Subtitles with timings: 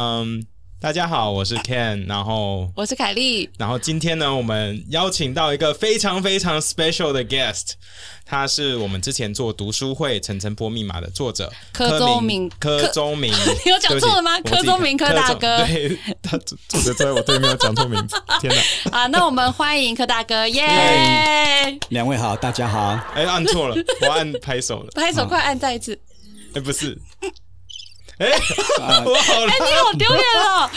[0.00, 0.46] 嗯，
[0.80, 7.72] 大家好，我是 Ken，然后我是凯莉，然后今天呢，我们邀请到一个非常非常 special 的 guest，
[8.24, 13.32] 他是我们之前做读书会《层层波密码》的作者柯宗明柯宗明，
[13.66, 14.38] 你有讲错了吗？
[14.42, 18.96] 柯宗明柯大哥，对，他作者在我对面讲错名字， 天哪！
[18.96, 21.76] 啊，那我们欢迎柯大哥，耶！
[21.88, 22.90] 两位好，大家好。
[23.16, 25.98] 哎，按错了，我按拍手了， 拍手，快按再一次。
[26.54, 26.96] 哎，不是。
[28.18, 28.26] 哎，
[29.04, 30.70] 我好了，哎，你好丢脸哦。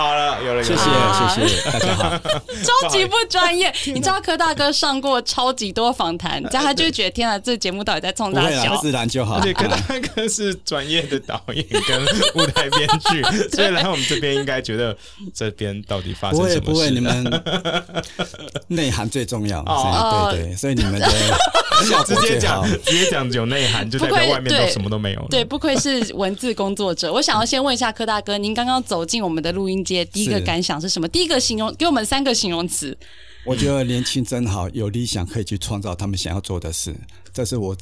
[0.00, 2.18] 好了，有了，谢谢，谢谢，大家好。
[2.64, 8.74] 超级不专业，你知道柯大哥上过超级多访谈，这样他就会觉得天啊，这节目到底在冲啥笑？
[8.78, 9.38] 自然就好。
[9.40, 9.76] 对，柯大
[10.14, 12.02] 哥是专业的导演跟
[12.34, 13.22] 舞台编剧，
[13.54, 14.96] 所以来我们这边应该觉得
[15.34, 16.60] 这边到底发生什么事？
[16.60, 17.42] 不会，不会，你们
[18.68, 19.60] 内涵最重要。
[19.66, 21.06] 哦，对对，所以你们的
[22.06, 25.26] 直接讲，直接讲有内涵，就代表外面都什么都没有。
[25.28, 27.12] 对，不愧是文字工作者。
[27.12, 29.84] 我想要先问一下柯大哥，您刚刚走进我们的录音。
[30.04, 31.08] 第一个感想是什么？
[31.08, 32.96] 第一个形容给我们三个形容词。
[33.44, 36.94] 我觉得年轻真好，有理想可以去创造他们想要做的事，
[37.32, 37.76] 这是我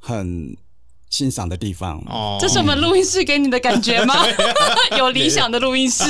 [0.00, 0.56] 很
[1.10, 1.98] 欣赏的地方。
[2.06, 4.14] 哦，这是我们录音室给你的感觉吗？
[4.96, 6.04] 有理想的录音室。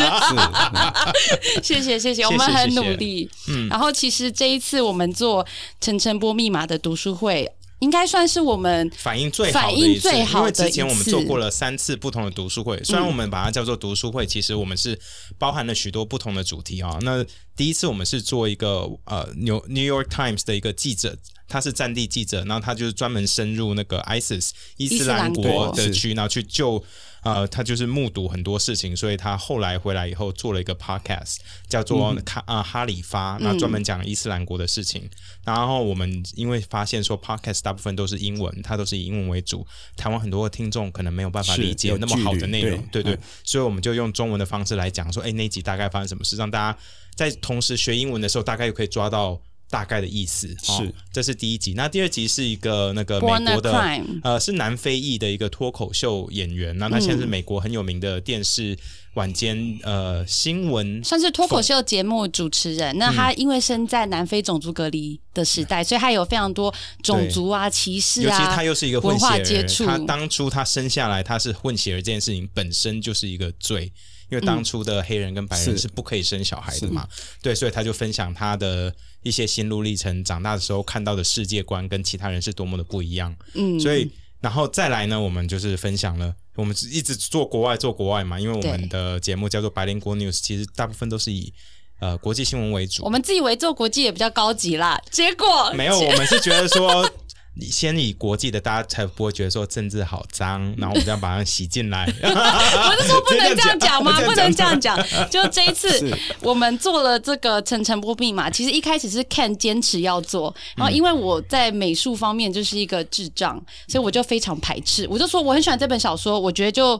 [1.63, 3.29] 谢谢谢谢，我们很努力。
[3.49, 5.45] 嗯，然后其实这一次我们做
[5.81, 7.51] 陈晨波密码的读书会。
[7.81, 14.99] 应该算是我们反应最好的一次，因为之前我们做过了三次不同的读书会，虽然我们把它叫做读书会，其实我们是
[15.39, 16.99] 包含了许多不同的主题啊。
[17.03, 17.25] 那
[17.61, 21.15] 第一次我们是做一个呃纽 New York Times 的一个记者，
[21.47, 26.83] 他是战地记者，然后他就是专门深入那个 ISIS 伊斯兰国的区，然后去救。
[27.23, 31.37] 呃，他就是目睹很多事情，所以他后来回来以后做了一个 podcast，
[31.69, 35.07] 叫做《卡啊哈里发》，那专门讲伊斯兰国的事情。
[35.45, 39.67] 然后我们因为发现说 podcast 大部分都是英文，它都是以英文为主，
[39.99, 46.79] 台湾很多的听众可能没有办法理解那么好的内容，对对，所以我们就用中文的方式来讲说，哎，那集大概发生什么事，让大家
[47.21, 49.39] 在同时学英文的时候，大概又可以抓到。
[49.73, 51.75] 大概的意思是，这是第一集。
[51.75, 56.77] 那第二集是一个那个美国的呃，是南非裔的一个脱口秀演员。
[56.77, 58.77] 那他现在是美国很有名的电视
[59.15, 62.99] 晚间呃新闻，算是脱口秀节目主持人。
[62.99, 69.87] 那他因为生在南非种族隔离的时代，所以他有非常多种族啊歧视啊，尤其他又是一个文化接触。
[69.87, 73.93] 他当初他生下来他是混血儿，这件事情本身就是一个罪。
[74.31, 77.07] 因为当初的黑人跟白人是不可以生小孩的嘛，
[77.43, 83.35] 对，所以他就分享他的一些心路历程，长大的时候看到的世界观跟其他人是多么的不一样。
[83.55, 84.11] 嗯，所以
[84.41, 91.53] 然后再来呢，我们就是分享了，我们一直做国外做国外嘛，因为我们的节目叫做白灵国 news，其实大部分都是以
[91.99, 93.05] 呃国际新闻为主。
[93.05, 97.11] 我们自以为做国际也比较高级啦，结果没有，我们是觉得说。
[97.55, 102.07] 你先以国际的，大家才不会觉得说政治好脏， 然后我们这样把它洗进来。
[102.23, 104.19] 我是说不能这样讲吗？
[104.25, 104.97] 不能这样讲。
[105.29, 108.49] 就这一次，我们做了这个层层波密码。
[108.49, 115.07] 其实一开始是 Ken 坚持要做，然后因为我在美术方面就是一个智障，所以我就非常排斥。
[115.11, 116.99] 我就说我很喜欢这本小说，我觉得就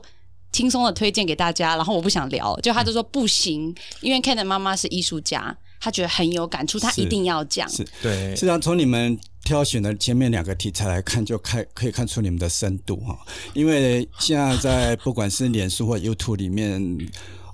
[0.51, 1.75] 轻松的推荐给大家。
[1.77, 5.55] 然后我不想聊，就他就说不行，因为 Ken 的妈妈是艺术家。
[5.83, 7.67] 他觉得很有感触，他一定要讲。
[7.67, 13.17] 是对，实际上从你们挑选的前面两个题材来看，就看可以看出你们的深度哈。
[13.53, 16.97] 因为现在在不管是脸书或 YouTube 里面，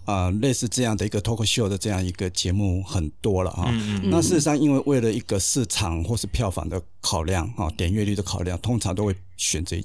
[0.05, 3.71] 啊，类似这样的一个脱口秀的这样一个节目很多了哈。
[4.03, 9.75] 那事实上，因为为了一个市场或是票房的考量啊，点阅率的考量，通常都会选择。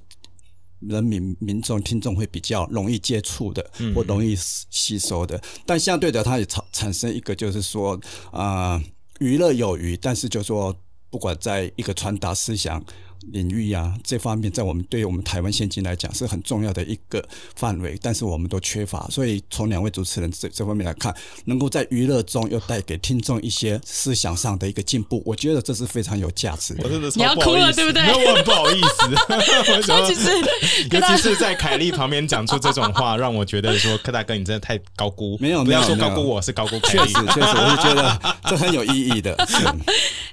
[0.88, 3.64] 人民民众听众会比较容易接触的，
[3.94, 7.96] 或容易吸收的，但相对的，它也产产生一个，就是说，
[8.32, 8.82] 啊，
[9.20, 10.76] 娱乐有余，但是就说，
[11.12, 12.82] 不管在一个传达思想。
[13.30, 17.24] 领域啊，这方面在我们对于我们台湾现今来讲是很重要的一个
[17.54, 19.06] 范围，但是我们都缺乏。
[19.08, 26.82] 所以从两位主持人这这方面来看，能够在娱乐中又带给听众一些思想上的一个进步，我觉得这是非常有价值的。
[26.82, 28.02] 我真的你要哭了，对不对？
[28.02, 29.86] 我很不好意思。
[29.92, 30.30] 尤其是，
[30.90, 35.38] 尤其是在凯莉旁边讲出这种话，让我觉得说柯大哥你真的太高估。
[35.40, 37.12] 没有，不要说高估我是高估凯莉。
[37.12, 39.36] 确实， 确实，我是觉得这很有意义的。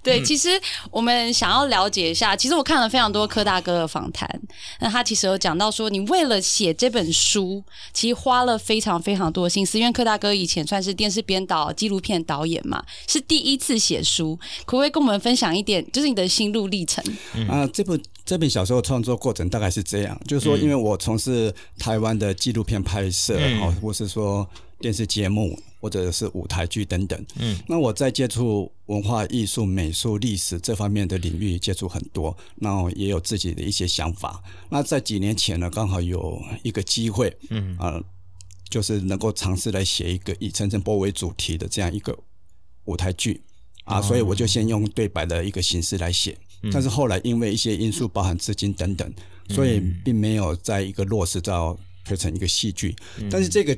[0.01, 0.49] 对，其实
[0.89, 2.78] 我们想要了解一下，其实我看。
[2.81, 4.29] 了非常多柯大哥的访谈，
[4.79, 9.79] 那他其实有讲到说，你为了写这本书，其实花了非常非常多的心思。
[9.79, 17.03] 因为柯大哥以前算是电视编导、纪录片导演嘛，是第一次写书，可不可以跟我们分享一点，就是你的心路历程
[17.47, 17.67] 啊？
[17.67, 24.47] 这部这本小说的创作过程大概是这样，就是说，因为我从事台湾的纪录片拍摄，哦，或是说
[24.79, 25.57] 电视节目。
[25.79, 34.43] 或者是舞台剧等等，嗯，那我在接触文化艺术、美术、历史这方面的领域接触很多，那也有自己的一些想法。
[34.69, 37.77] 那在几年前呢，刚好有一个机会，嗯。
[37.77, 38.03] 啊，
[38.69, 42.15] 就是能够尝试来写一个以陈澄波为主题的这样一个
[42.85, 43.41] 舞台剧。
[43.85, 46.37] 啊，所以我就先用对白的一个形式来写。
[46.71, 49.11] 但是后来因为一些因素，包含资金等等，
[49.49, 52.95] 所以并没有在一个落实到推成一个戏剧。
[53.31, 53.75] 但是这个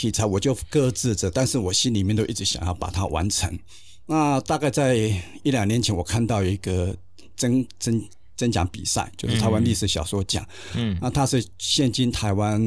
[0.00, 3.58] 题材我就搁置着，但是我心里面都一直想要把它完成。
[4.06, 4.94] 那大概在
[5.42, 6.96] 一两年前，我看到一个
[7.36, 8.02] 真真。
[8.40, 10.42] 真奖比赛就是台湾历史小说奖，
[10.74, 12.58] 嗯，那它是现今台湾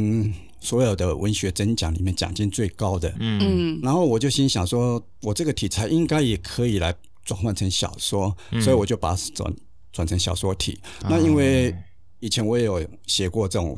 [0.59, 6.93] 所有的文学真奖里面奖金最高的，嗯，然后我就心想说，我这个题材应该也可以来
[7.25, 9.51] 转换成小说，所以我就把它转
[9.91, 10.79] 转成小说体。
[11.09, 11.75] 那因为
[12.19, 13.75] 以前我也有写过这种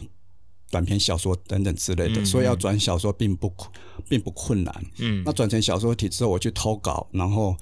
[0.76, 3.50] 短篇小说等等之类的，所以要转小说并不
[4.10, 7.56] 并不困难，嗯，那转成小说体之后，我去投稿，然后。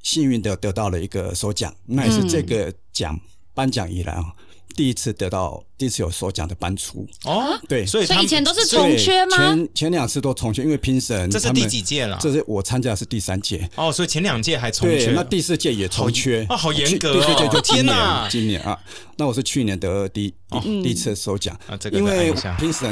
[0.00, 3.20] 幸运的得到了一个首奖，那也是这个奖
[3.52, 4.32] 颁奖以来啊，
[4.78, 7.58] 第一次得到第一次有首奖的颁出哦。
[7.68, 9.36] 对，所以以前都是重缺吗？
[9.36, 12.16] 前前两次都重缺，因为评审这是第几届了？
[12.20, 17.14] 这是我参加的是第三届哦，所以前两届还重缺，那第四届也重缺啊，好严格哦！
[17.14, 17.96] 第四届就今年，
[18.30, 18.78] 今年啊，
[19.16, 22.88] 那我是去年得第第第一次首奖啊，这个因为评审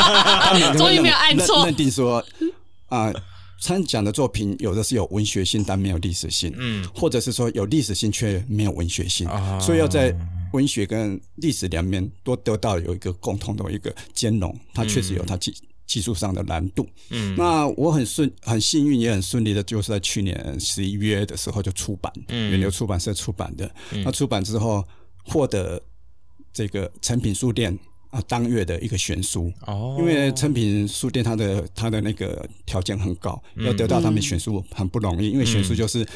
[0.78, 2.24] 终于没有按错，认定说
[2.88, 3.12] 啊。
[3.64, 9.26] 参奖的作品有的是有文学性但没有历史性，嗯，或者是说有历史性却没有文学性，
[9.58, 10.14] 所以要在
[10.52, 15.54] 文学跟历史两面都得到有一个共同的一个兼容，它确实有它技
[15.86, 16.86] 技术上的难度。
[17.08, 23.74] 嗯，那我很顺很幸运也很顺利的，就是在去年十一月的时候就出版，嗯，远流出版社出版的。
[24.04, 24.86] 那出版之后
[25.24, 25.80] 获得
[26.52, 27.78] 这个成品书店。
[28.14, 36.06] 啊，当月的一个选书哦，因为成品书店它的它的那个条件很高，要得到他们选书很不容易，因为选书就是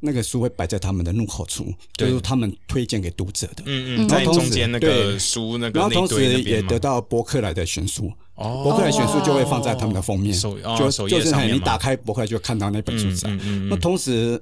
[0.00, 3.62] 那个书会摆在他们的入口处，就是他们推荐给读者的。
[3.64, 13.30] 嗯嗯，在中间那个书那个，然后同时也得到博客来的选书，哦，博客来选书就会放在他们的封面，就就是你打开博客就看到那本书在。
[13.70, 14.38] 那同时，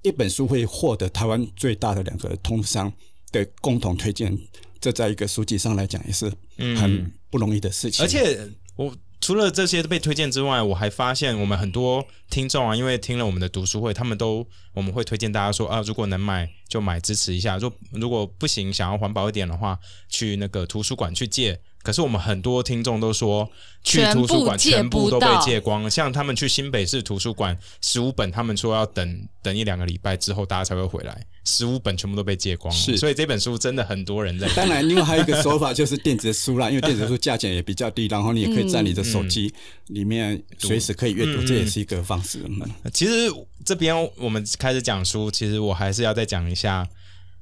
[0.00, 2.90] 一本书会获得台湾最大的两个通商
[3.32, 4.34] 的共同推荐。
[4.80, 6.32] 这在一个书籍上来讲也是
[6.76, 8.04] 很不容易的事情。
[8.04, 17.56] 而且我除了这些被推荐之外，我还发现我们很多听众啊，因为听了我们的读书会，他们都我们会推荐大家说啊，如果能买就买支持一下。
[17.58, 19.76] 如如果不行，想要环保一点的话，
[20.08, 21.60] 去那个图书馆去借。
[21.82, 23.50] 可是我们很多听众都说，
[23.82, 25.90] 去图书馆全部都被借光。
[25.90, 31.26] 像他们去新北市图书馆，十五本，他们说要等等一两个礼拜之后，大家才会回来。
[31.48, 34.46] 十五本全部都被借光了，是，所以这本书真的很多人在。
[34.54, 39.52] 当然，另外还有一个说法就是电子书啦，因为电子书价钱也比较低，然后你也可以在你的手机
[39.86, 42.44] 里面随时可以阅读，这也是一个方式。
[42.92, 43.32] 其实
[43.64, 46.86] 这边我们开始讲书，其实我还是要再讲一下。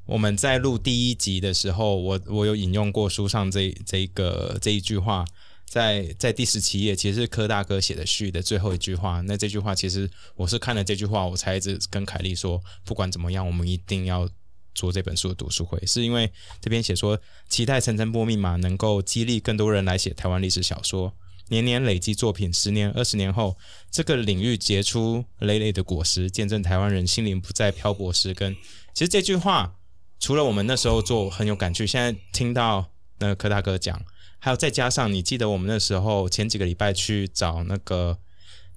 [0.06, 5.24] 我们在录第一集的时候，我我有引用过书上这这个这一句话，
[5.68, 9.20] 在在第十七页，其实是柯大哥写的序的最后一句话。
[9.22, 14.28] 那这句话其实我是看了这句话，我才一直跟凯莉说，不管怎么样，我们一定要
[14.74, 21.12] 做这本书的读书会，是因为这边写说，期待层层波密码能够激励更多人来写台湾历史小说，
[21.48, 23.56] 年年累积作品，十年二十年后，
[23.90, 28.54] 这个领域结出累累的果实，见证台湾人心灵不再漂泊时根。
[28.94, 29.74] 其实这句话。
[30.18, 34.00] 除了我们那时候做很有感触，现在听到那个柯大哥讲，
[34.38, 38.18] 还有再加上你记得我们那时候前几个礼拜去找那个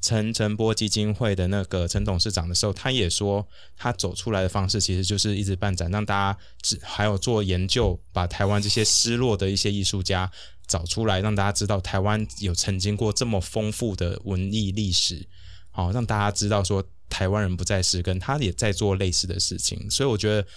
[0.01, 3.48] 陈晨波基金会的那个陈董事长的时候，他也说
[3.78, 10.32] 他走出来的方式其实就是一直办展，让大家只还有做研究，把台湾这些失落的一些艺术家
[10.66, 15.28] 找出来，让大家知道台湾有曾经过这么丰富的文艺历史，
[15.72, 20.48] 好让大家知道说台湾人不再是跟他也在做类似的事情，所以我觉得。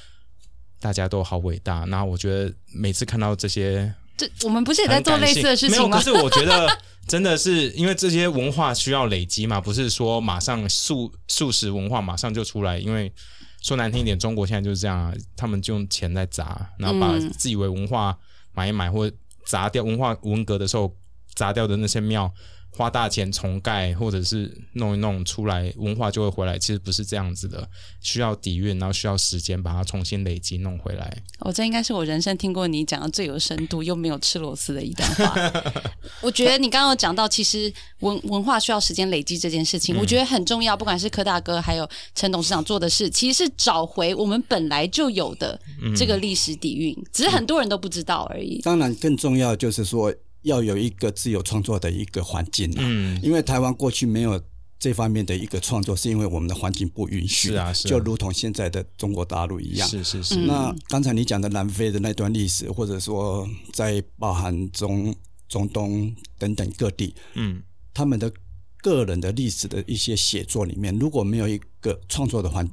[0.83, 3.95] 大家都好伟大，那我觉得每次看到这些，
[4.29, 5.97] 这我们不是也在做类似的事情吗？
[5.97, 12.79] 可是我觉得真的是因为这些文化需要累积嘛，不是说马上素素食文化马上就出来。
[12.79, 13.13] 因为
[13.61, 18.17] 说难听一点，中国现在就是这样啊，他们就用钱在砸，然后把自以为文化
[18.53, 20.95] 买一买，或者砸掉文化文革的时候
[21.35, 22.33] 砸掉的那些庙。
[22.75, 26.59] 花大钱重盖，或者是弄一弄出来，文化就会回来。
[26.59, 27.69] 其实不是这样子的，
[28.01, 31.23] 需要底蕴，然后需要时间把它重新累积弄回来。
[31.41, 35.53] 哦，这应该是我人生听过你讲的最有深度又没有吃螺丝的一段话。
[36.23, 40.75] 我觉得你刚刚有讲到，其实文文化需要时间累积这件事情，我觉得很重要。
[40.75, 45.61] 不管是柯大哥还有陈董事长做的事，其实是找回我们本来就有的
[45.95, 48.63] 这个历史底蕴，只是很多人都不知道而已。
[48.63, 50.11] 当然，更重要就是说。
[50.43, 54.41] 要有一个自由创作的一个环境嗯，因为台湾过去没有
[54.79, 60.37] 这方面的一个创作，是因为我们的环境不允许，是啊，就如同现在的中国大陆一样，是是是。
[60.47, 65.15] 那刚才你讲的南非的那段历史，或者说在包含中
[65.49, 67.63] 中东等等各地，嗯，
[67.95, 68.33] 他们的
[68.79, 72.69] 个人的历史的一些写作里面，如果没有一个创作的环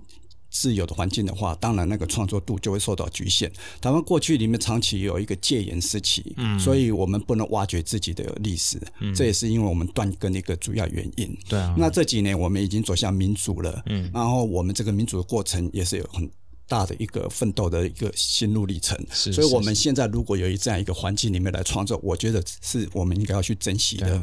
[0.59, 3.49] 自由的环境的话，当然那个创作度就会受到局限。
[3.79, 11.37] 台湾过去里面长期有一个戒严时期，嗯，所以我们不能挖掘自己的历史，嗯，这也是因为我们断根的一个主要原因。
[11.47, 16.29] 对啊，那这几年我们已经走向民主了，嗯，然后我们这个民主的过程也是有很
[16.67, 18.97] 大的一个奋斗的一个心路历程。
[19.13, 24.21] 是，所以我们现在如果有一这样一个环境里面来创作，我觉得是我们应该要去珍惜的。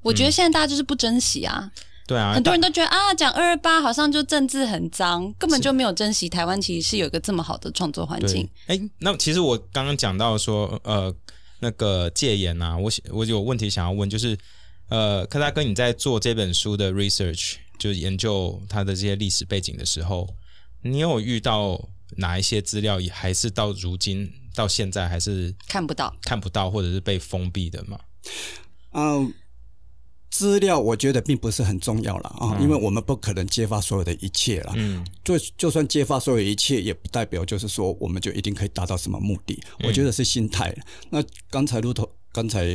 [0.00, 1.70] 我觉得现在大家就是不珍惜啊。
[2.08, 8.48] 对啊，很多人都觉得啊，讲二二八好像就政治很脏，根本就没有珍惜台湾，其实是有一个这么好的创作环境。
[8.66, 11.14] 哎，那其实我刚刚讲到说，呃，
[11.60, 14.34] 那个戒严啊，我我有问题想要问，就是
[14.88, 20.26] 呃，柯大哥你在做这本书的 research，就是研究它的这些历史背景的时候，
[20.80, 21.78] 你有遇到
[22.16, 28.00] 哪一些资料，也还是到如今到现在还是看不到、看不到，或者是被封闭的吗？
[28.92, 29.34] 嗯。
[30.30, 34.72] 资料我觉得并不是很重要了啊，因为我们不可能揭发所有的一切了。
[34.76, 39.58] 嗯，就就算揭发所有一切，也不代表就是说我们就一定可以达到什么目的。
[39.84, 40.76] 我觉得是心态。
[41.10, 42.66] 那刚才如同刚才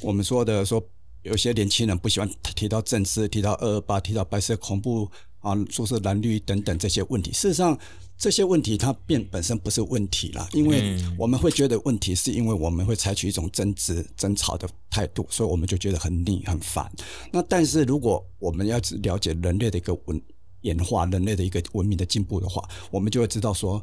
[0.00, 0.82] 我们说的，说
[1.22, 5.10] 有些年轻人不喜欢提到政治，提到二二八，提到白色恐怖
[5.40, 7.32] 啊，说是蓝绿等等这些问题。
[7.32, 7.78] 事实上。
[8.22, 16.88] 这些问题它变本身不是问题了，因为我们会觉得问题是因为我们会采取一种争执、争吵的态度，所以我们就觉得很腻、很烦。
[17.32, 20.22] 那但是如果我们要了解人类的一个文
[20.60, 22.62] 演化、人类的一个文明的进步的话，
[22.92, 23.82] 我们就会知道说，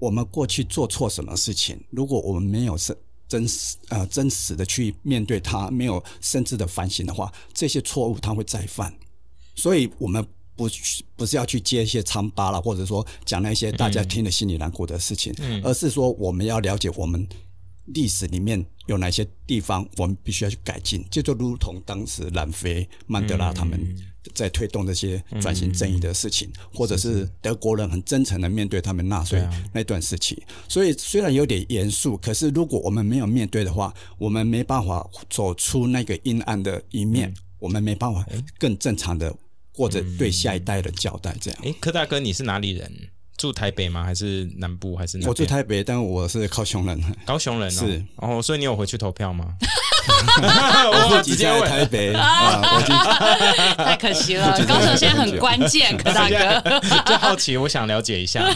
[0.00, 8.92] 我们过去做错什么事情，如果我们没有是真实啊真实的去面对它，没有深知的反省的话，这些错误它会再犯。
[9.54, 10.26] 所以我们。
[10.68, 10.74] 不
[11.16, 17.26] 不是要去接一些疮疤了，或者说讲那些大家听了心里难过的事情，而是说我们要了解我们
[17.86, 23.80] 历史里面有哪些地方我们必须要去改进，这就如同当时南非曼德拉他们
[24.34, 30.40] 在推动这些转型正义的事情，或者是德国人很真诚的面对他们纳粹那段时期。
[30.68, 38.24] 所以虽然有点严肃，可是如果我们没有面对的话，我们没办法走出那个阴暗的一面，我们没办法
[38.58, 39.34] 更正常的。
[39.74, 41.60] 或者对下一代的交代，这样。
[41.64, 42.92] 哎，柯大哥，你是哪里人？
[43.38, 44.04] 住台北吗？
[44.04, 44.94] 还是南部？
[44.94, 45.18] 还是？
[45.26, 47.02] 我住台北，但我是高雄人。
[47.26, 49.56] 高雄人是哦，所以你有回去投票吗？
[51.16, 52.60] 我直接问台北啊，
[53.76, 54.52] 太可惜了。
[54.66, 56.80] 高雄现在很关键，柯大哥。
[57.06, 58.48] 就好奇，我想了解一下。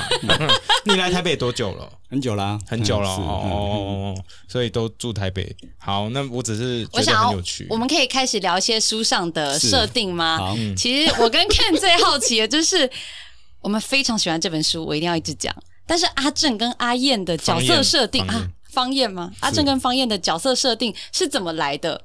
[0.84, 1.88] 你来台北多久了？
[2.08, 4.14] 很久啦，很久了哦。
[4.48, 5.54] 所以都住台北。
[5.78, 7.42] 好，那我只是我想要。
[7.68, 10.54] 我们可以开始聊一些书上的设定吗？
[10.76, 12.90] 其实我跟 Ken 最好奇的就是。
[13.62, 15.52] 我们非常喜欢这本书，我一定要一直讲。
[15.88, 18.46] 但是阿正跟阿燕的角色设定啊，
[18.76, 19.32] 方燕吗？
[19.40, 22.04] 阿正跟方燕的角色设定是怎么来的？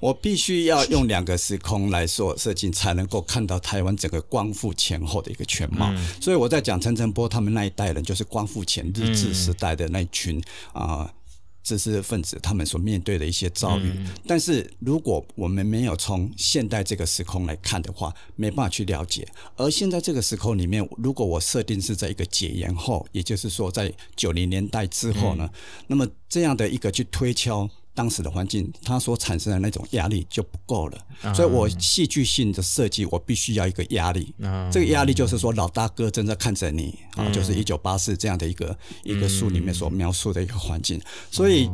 [0.00, 5.92] 我必须要用两个时空来做设计，才能够看到台湾整个光复前后的一个全貌。
[6.18, 11.12] 所以我在讲陈澄波他们那一代人，就是光复前日治时代的那群啊。
[11.62, 13.92] 知识分子他们所面对的一些遭遇，
[14.26, 19.26] 但是如果我们没有从现代这个时空来看的话，没办法去了解。
[19.56, 25.48] 而现在这个时空里面，如果我设定是在一个解严后，也就是说在九零年代之后呢，
[25.86, 27.70] 那么这样的一个去推敲。
[27.94, 34.34] 当时的环境，它所产生的那种压力就不够了，所以我戏剧性的设计，我必须要一个压力。
[34.70, 41.70] 这个压力就是说，老大哥正在看着你啊，就是一九八四这样的一个一个书里面所描述的一个环境，所以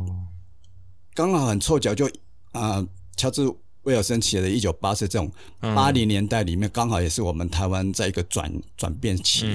[1.13, 2.09] 刚好很凑巧，就
[2.51, 2.85] 啊，
[3.15, 3.49] 乔治。
[3.83, 9.45] 威尔森写的《一九八四》这种八零年代里面，刚好也是我们台湾在一个转转变期，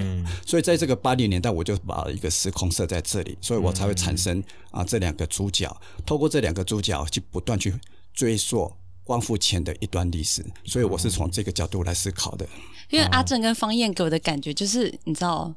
[0.46, 5.74] 所以在这个八零年代，我就把一个时空设在这里，所以我才会产生啊这两个主角，
[6.06, 7.74] 透过这两个主角去不断去
[8.12, 8.72] 追溯
[9.04, 12.46] 光复前的一段历史，所以我是从这个角度来思考的。
[12.90, 15.54] 因为阿正跟方燕给我的感觉就是，你知道。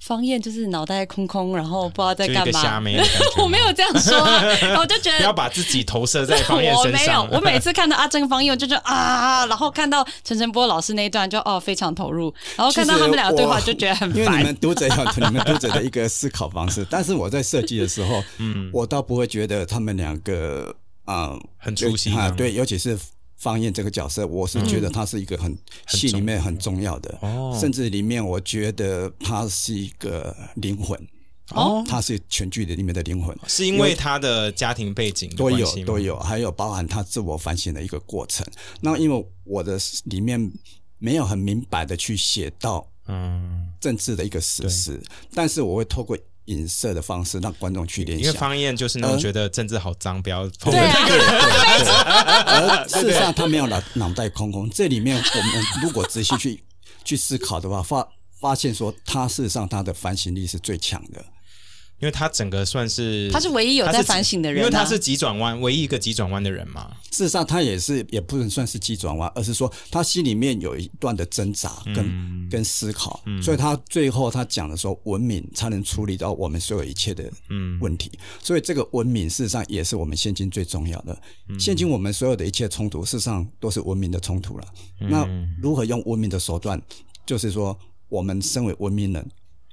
[0.00, 2.80] 方燕就是脑袋空空，然后不知道在干嘛。
[3.42, 4.16] 我没有这样说，
[4.78, 7.24] 我就觉得不要把自己投射在方燕身上。
[7.24, 12.32] 我没有，我每次看到阿珍方燕，我就觉得啊，然后看到陈晨波老师那一段，就哦非常投入。
[12.54, 14.18] 然后看到他们两个对话，就觉得很烦。
[14.18, 20.72] 因为你们读者有你们读者的一个思考方式，但是我在设计的时候，嗯，我倒不会觉得他们两个
[21.04, 22.96] 啊很粗心啊，对，尤其是。
[23.36, 25.56] 方燕这个角色，我是觉得他是一个很
[25.88, 27.18] 戏里面很重要的，
[27.60, 30.98] 甚至里面我觉得他是一个灵魂
[31.50, 38.46] 哦，他是全剧的里面的灵魂，是因为他的家庭背景都有都有，还有包含他自我反省的一个过程。
[38.80, 40.52] 那因为我的里面
[40.98, 43.62] 没有很明白的去写到嗯。
[43.78, 45.00] 政治的一个史实，
[45.32, 48.26] 但是我会透过影射的方式让观众去联想。
[48.26, 50.72] 因为方燕就是那种觉得政治好脏，不要碰。
[50.72, 50.80] 对
[52.40, 54.68] 而事实上，他没有脑脑袋空空。
[54.70, 56.64] 这里面我们如果仔细去
[57.04, 58.08] 去思考的话，发
[58.40, 61.24] 发现说，他事实上他的反省力是最强的。
[61.98, 66.94] 因为他整个算是他是唯一有在反省的人，因为他是急转弯唯一一个急转弯的人嘛。
[67.10, 77.24] 事实上，他也是也不能算是急转弯，而是说他心里面有一段的挣扎跟跟思考，所以他最后他讲的说，文明才能处理到我们所有一切的
[77.80, 78.10] 问题。
[78.42, 81.18] 所以这个文明事实上也是我们现今最重要的。
[81.58, 84.66] 现今我们所有的一切冲突，事实上都是文明的冲突了。
[85.00, 85.26] 那
[85.62, 86.78] 如何用文明的手段，
[87.24, 87.78] 就是说
[88.10, 89.26] 我们身为文明人。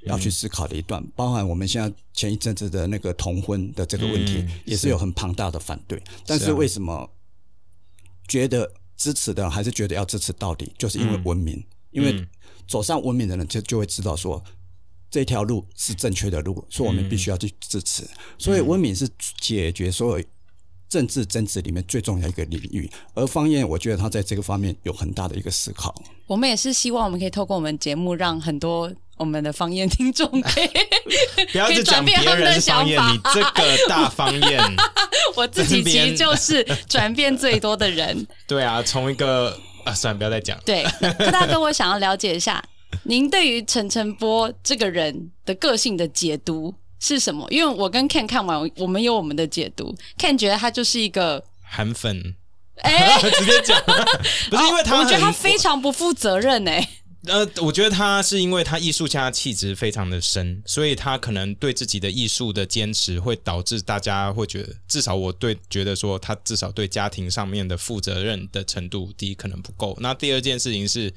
[0.06, 6.02] 要去思考的一段，包含我们现在前一阵子的那个同婚的这个问题，也是有很庞大的反对。
[6.26, 7.10] 但是为什么
[8.28, 10.72] 觉得支持的还是觉得要支持到底？
[10.78, 12.28] 就是因为文明，因为
[12.68, 14.44] 走上文明的人就就会知道说
[15.10, 18.06] 这条路是正确的路，说我们必须要去支持。
[18.38, 19.08] 所以文明是
[19.40, 20.26] 解决所有
[20.90, 22.90] 政治争执里面最重要一个领域。
[23.14, 25.96] 而方燕，我觉得他在这个方面有很大的一个思考。
[26.28, 28.94] 我们也是希望我们可以透过我们节目，让很多。
[29.18, 30.68] 我们的方言听众 可以
[31.52, 34.60] 不要去讲别人的方言，你这个大方言，
[35.36, 38.26] 我自己其实就是转变最多的人。
[38.48, 40.60] 对啊，从一个啊，算了，不要再讲。
[40.66, 40.84] 对，
[41.20, 42.64] 柯大哥，我想要了解一下，
[43.04, 47.46] 您对于陈晨波这个人的个性的解读是什么？
[47.52, 49.96] 因为我跟 Ken 看完，我们有我们的解读。
[50.18, 52.36] Ken 觉得他就是一个韩粉，
[52.82, 53.80] 哎，直接讲，
[54.50, 56.90] 不是因为他，我觉得他非常不负责任，哎。
[57.26, 69.98] 呃，我觉得他是因为他艺术家气质非常的深，所以他可能对自己的艺术的坚持，会导致大家会觉得，至少我对觉得说，他至少对家庭上面的负责任的程度，第一可能不够。
[70.02, 71.14] 那第二件事情是，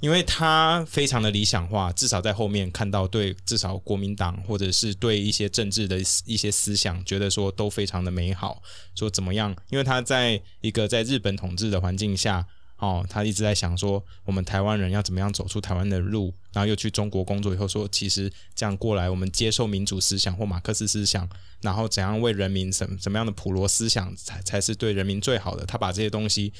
[0.00, 8.60] 因为他非常的理想化，至少在后面看到对至少国民党或者是对一些政治的一些思想，觉得说都非常的美好，
[8.96, 9.54] 说怎么样？
[9.68, 12.44] 因为他在一个在日本统治的环境下。
[12.80, 21.28] 哦，他一直在想说，我们台湾人要怎么样走出台湾的路，然后又去中国工作以后说，其实这样过来，我们接受民主思想或马克思思想，
[21.60, 25.66] 然后怎样为人民什什么样的普罗思想才才是对人民最好的？
[25.66, 26.52] 他把这些东西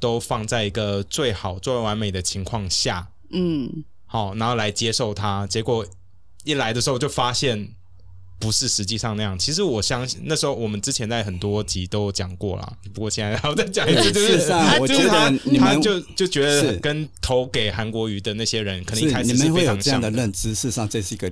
[0.00, 5.86] 都放在一个最好、最完美的情况下，嗯，好，然后来接受他，结果
[6.44, 7.76] 一来的时候就发现。
[8.40, 9.38] 不是实际上那样。
[9.38, 14.12] 其实我相信那时候我们之前在很多集都讲过了，不过现在还要再讲一次。
[14.12, 20.54] 事实上，我觉得他就就觉得跟投给韩国瑜的那些人，可能一开始你们会有这样的认知。
[20.54, 21.30] 事实上，这是一个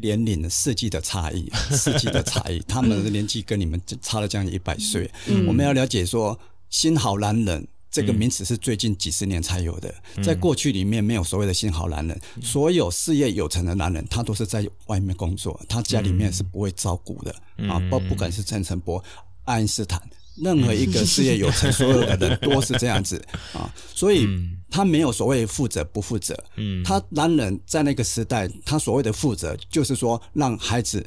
[0.00, 2.62] 年龄的世纪的差异， 世纪的差异。
[2.68, 5.10] 他们的年纪跟你们差了将近一百岁。
[5.46, 6.38] 我们要了解说，
[6.70, 7.66] 新好男人。
[7.96, 17.34] 这个名词是最近几十年才有的，在过去里面没有所谓的新好男人，所有事业有成的男人，他都是在外面工作，他家里面是不会照顾的。
[17.66, 17.80] 啊。
[17.88, 19.02] 不不管是陈诚波、
[19.44, 19.98] 爱因斯坦，
[20.36, 23.16] 任何一个事业有成，所有的人都是这样子。
[23.56, 23.72] 啊。
[23.94, 24.28] 所以
[24.70, 26.36] 他没有所谓负责不负责，
[26.84, 31.02] 他男人在那个时代，他所谓的负责，就是说让孩子、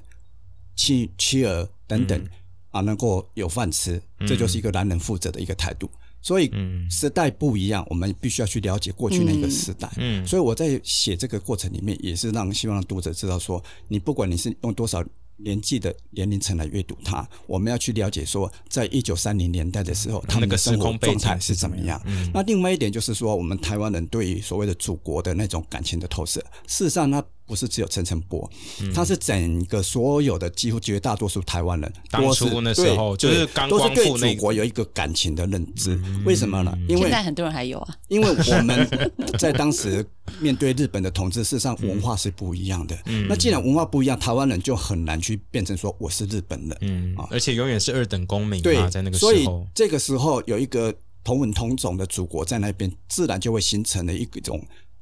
[0.76, 2.28] 妻妻儿等等
[2.72, 5.88] 啊能够有饭吃，这就是一个男人负责的一个态度。
[6.22, 6.52] 所以
[6.90, 9.90] 时代不一样，我们必须要去了解过去那个时代。
[10.26, 15.04] 所以我在写这个过程里面，也是让希望让读者知道说，你不管你是用多少。
[15.42, 21.98] 年纪的年龄层来阅读它，我们要去了解说，在一九三零年代的时候，他们的生活状态是怎么样。
[22.34, 28.48] 那另外一点就是说，我们台湾人对于所谓的祖国的那种感情的投射，事实上，那不是只有陈诚波，
[28.94, 35.98] 他是整个所有的几乎绝大多数台湾人，当初那时候就是都是对祖国有一个感情的认知。
[36.26, 36.78] 为什么呢？
[36.90, 38.88] 因为现在很多人还有啊，因为我们
[39.40, 40.06] 在当时
[40.42, 42.98] 面对日本的统治，事实上文化是不一样的。
[43.30, 45.30] 那既然文化不一样，台湾人就很难去。
[45.30, 48.60] 去变成说我是日本人，嗯啊，而且永远是二等公民。
[48.64, 50.92] 对，在那个时候，所以这个时候有一个
[51.24, 54.60] 同文同种的祖国在那边，自然就会形成了一种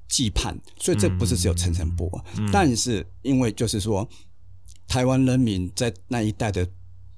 [0.10, 0.56] 羁绊。
[0.80, 4.08] 所以这不是只有陈诚波，但是因为就是说，
[4.88, 6.68] 台湾人民在那一代的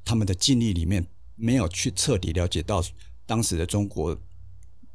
[0.03, 2.83] 他们的经历里面，没有去彻底了解到
[3.25, 4.17] 当时的中国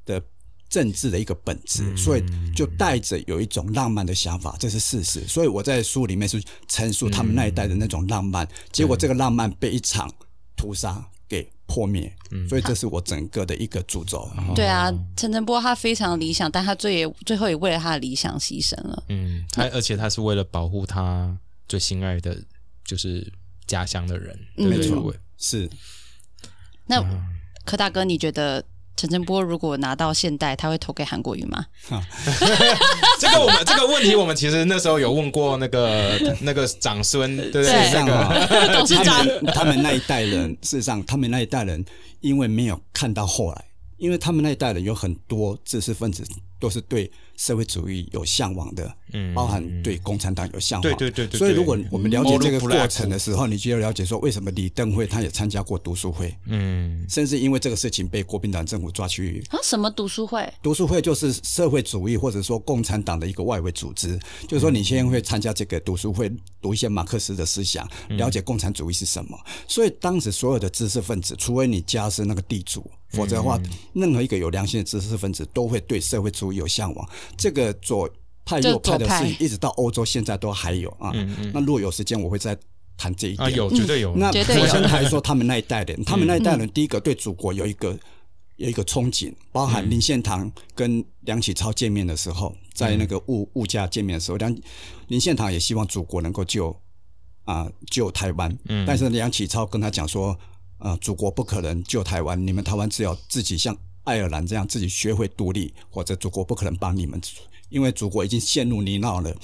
[0.04, 0.22] 的。
[0.70, 5.20] 政治的一个本质，所以就带着有一种浪漫的想法，这是事实。
[5.24, 10.12] 所以我在书里面是陈述他们那一代的那种浪漫，结果这个浪漫被一场
[10.56, 11.13] 屠杀给
[11.66, 12.14] 破灭。
[12.48, 14.28] 所以这是我整个的一个诅咒。
[14.54, 19.04] 对啊，陈晨波他非常理想，但他最也最后也为了他的理想牺牲了。
[19.08, 21.36] 嗯，他而且他是为了保护他
[21.68, 22.36] 最心爱的
[22.84, 23.32] 就是
[23.66, 24.38] 家乡的人。
[24.56, 25.70] 没错，是。
[26.86, 27.02] 那
[27.64, 28.64] 柯大哥，你觉得？
[28.96, 31.66] 陈振波如果拿到现代，他会投给韩国瑜吗？
[33.18, 37.92] 这个我们这个问题，我们其实那时候有问过那个那个长孙，对不对？
[37.92, 41.84] 那个 董事长，他们那一代人，事实上，他们那一代人
[42.20, 43.64] 因为没有看到后来，
[44.04, 46.22] 因为他们那一代人有很多知识分子
[46.60, 47.10] 都是对。
[47.36, 51.36] 社会主义有向往的，嗯，包含对共产党有向往，对对对对。
[51.36, 59.44] 所以如果我们了解这个过程的时候，你就要了解说，为什么李登辉他也参加过读书会，嗯，甚至因为这个事情被国民党政府抓去。
[59.48, 60.48] 啊，什么读书会？
[60.62, 66.30] 读书会就是社会主义或者说共产党的一个外围组织，就是说你先会参加这个读书会，
[66.62, 69.36] 读一些马克思的思想，了解共产主义是什么。
[69.66, 72.88] 所以当时所有的知识分子，除非你家是那个地主。
[73.14, 73.58] 否则的话，
[73.94, 77.08] 任何一个有良心的知识分子都会对社会主义有向往。
[77.38, 78.10] 这个左
[78.44, 81.12] 派右派的事，一直到欧洲现在都还有啊。
[81.52, 82.54] 那如果有时间，我会再
[82.96, 83.54] 谈这一点。
[83.54, 84.14] 有绝对有。
[84.16, 87.98] 那我先谈说他们那一代人，他们那一代人第一个对祖国有一个
[88.56, 94.54] 有一个憧憬，包含林献堂跟梁启超见面的时候，在那个物物价见面的时候，梁
[95.08, 96.76] 林献堂也希望祖国能够救
[97.44, 98.54] 啊救台湾。
[98.68, 98.84] 嗯。
[98.86, 100.38] 但是梁启超跟他讲说。
[100.84, 107.18] 啊，祖国不可能救台湾，你们台湾只有自己像爱尔兰这样自己学会独立，或者祖国不可能帮你们，
[107.70, 109.34] 因为祖国已经陷入泥淖了。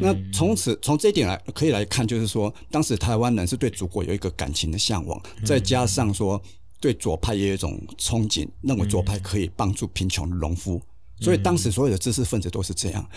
[0.00, 6.42] 那从此从这一点来可以来看，就是说当时台湾人是对祖国有一个感情的向往，再加上说
[6.80, 10.82] 对左派也有一种憧憬，认为左派可以帮助贫穷的农夫，
[11.20, 13.08] 所以当时所有的知识分子都是这样。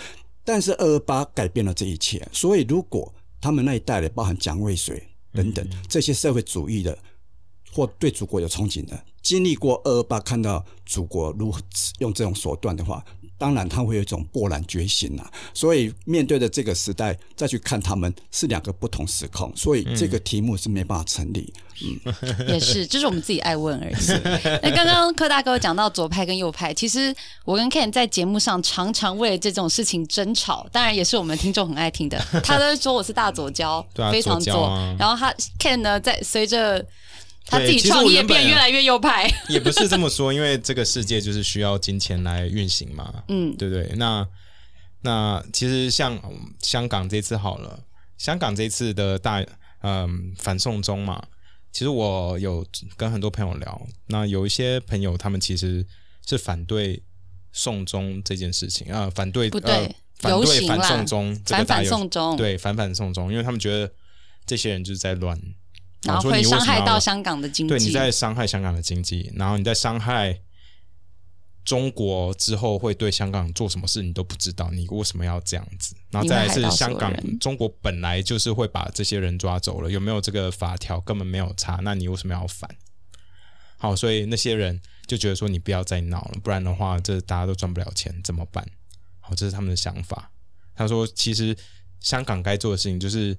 [0.45, 5.01] 但是二二八改变了这一切，所以如果他们那一代的，包含蒋渭水
[5.33, 6.95] 等等这些社会主义的。
[7.71, 11.61] 或对祖国有憧憬的，经历过二二八，看到祖国如何
[11.99, 13.03] 用这种手段的话，
[13.37, 15.31] 当然他会有一种勃然觉醒啊。
[15.53, 21.53] 所以面对的这个时代，再去看他们是两个不同时空，所以这个题目是没办法成立。
[21.83, 22.13] 嗯，
[22.47, 23.95] 也是，就是我们自己爱问而已。
[24.61, 32.19] 那刚刚柯大哥讲到左派跟右派，其实我跟 Ken 在节目上常常为了这种事情争吵，当然也是我们听众很爱听的。
[32.43, 34.69] 他都说我是大左交， 非常左。
[34.99, 36.85] 然后他 Ken 呢，在随着
[37.45, 43.91] 他自己创业变越来越右派，也不是这么说，因为这个世界就是需要金钱来运行嘛， 嗯，对不对？
[43.97, 44.25] 那
[45.01, 46.21] 那其实像
[46.61, 47.83] 香港这次好了，
[48.17, 49.43] 香港这次的大
[49.81, 51.21] 嗯反送中嘛，
[51.73, 55.85] 其实我有跟很多朋友聊，那有一些朋友他们其实
[56.25, 57.01] 是反对
[57.51, 63.91] 送中这件事情啊，反对不对，反对反送中，反反送中，对反反送中，因为他们觉得
[64.45, 65.37] 这些人就是在乱。
[66.03, 70.39] 然后会伤害到香港的经济，对，你在伤害香港的经济，然后你在伤害
[71.63, 75.95] 中国之后会对香港做什么事，你都不知道，你为什么要这样子？
[76.09, 82.67] 然后再来是香港，中国本来就是会把这些人抓走了，有没有这个法条根本没有查，那你为什么要反？
[83.77, 88.67] 好，所以那些人就觉得说你不要再闹了，不然的话，这大家都赚不了钱，怎么办？
[89.19, 90.31] 好，这是他们的想法。
[90.75, 91.55] 他说，其实
[91.99, 93.37] 香港该做的事情就是。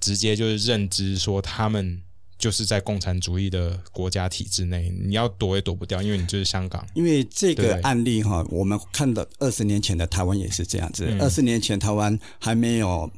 [0.00, 2.02] 直接就是认知说他们
[2.38, 6.86] 就是在共产主义的国家体制内，你要躲也躲不掉，因为你就是香港。
[6.94, 11.04] 因为这个案例哈，我们看到二十年前的台湾也是这样子。
[11.20, 13.10] 二十年前台湾还没有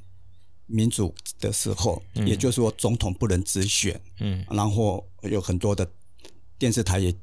[0.67, 5.89] 民主的时候，也就是说总统不能直选，嗯，然后有很多的
[6.59, 7.15] 电视台也。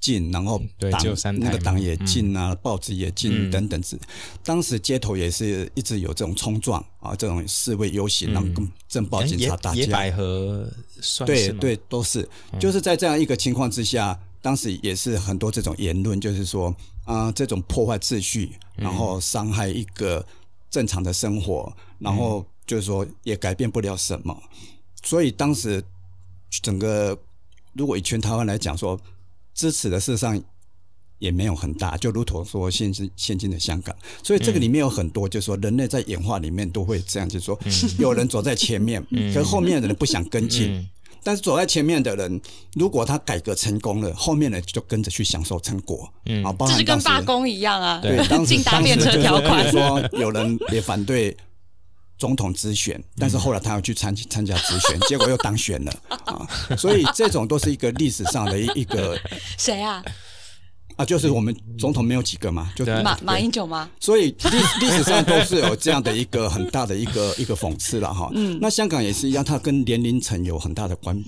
[0.00, 3.98] 禁，然后党那个党也禁啊，报纸也禁等等之。
[4.44, 9.76] 当时街头也是一直有这种冲撞啊，这种示威游行，然后跟政报警察打架。
[9.76, 10.70] 野百合
[11.26, 12.28] 对对都是，
[12.60, 20.24] 就是在这样一个情况之下，当时也是很多这种言论，就是说啊，这种破坏秩序，然后伤害一个
[20.70, 24.40] 正常的生活，然后就是说也改变不了什么。
[25.02, 25.82] 所以当时
[26.50, 27.18] 整个
[27.72, 28.98] 如果以全台湾来讲说。
[29.58, 30.40] 支持的事实上
[31.18, 33.92] 也没有很大，就如同说现今现今的香港，
[34.22, 37.58] 所以这个里面有很多，就是说人类在演化里面都会这样，就是说
[37.98, 40.88] 有人走在前面，可后面的人不想跟进，
[41.24, 42.40] 但是走在前面的人，
[42.74, 46.08] 如果他改革成功了，后面的就跟着去享受成果，
[46.44, 51.36] 啊，这是跟罢工一样啊，对，当时搭便车条款说有人也反对。
[52.18, 56.46] 总统直选，但是后来他要去参参加直选， 结果又当选了啊！
[56.76, 59.16] 所以这种都是一个历史上的一 一个
[59.56, 60.02] 谁啊？
[60.96, 63.88] 啊，就是我们总统没有几个嘛，就马马英九吗？
[64.00, 68.28] 所以历历史上都是有这样的一个很大的一个 一个讽刺了哈。
[68.34, 71.22] 嗯，那香港也是一样，它跟年龄层有很大的关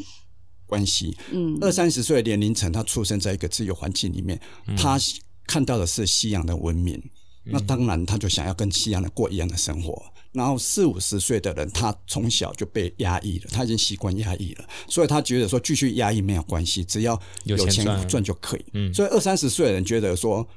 [0.67, 1.17] 关系。
[1.31, 4.41] 嗯，二三十岁的年龄层，他出生在一个自由环境里面，
[4.77, 4.99] 他
[5.47, 7.01] 看到的是西洋的文明。
[7.45, 10.03] 那当然他就想要跟西洋人过一样的生活。
[10.33, 18.65] 然后四五十岁的人，他从小就被压抑了，他已经习惯压抑了，所以他觉得说继续压抑没有关系，只要有钱赚就可以。
[18.75, 20.49] 嗯，所以二三十岁的人觉得说，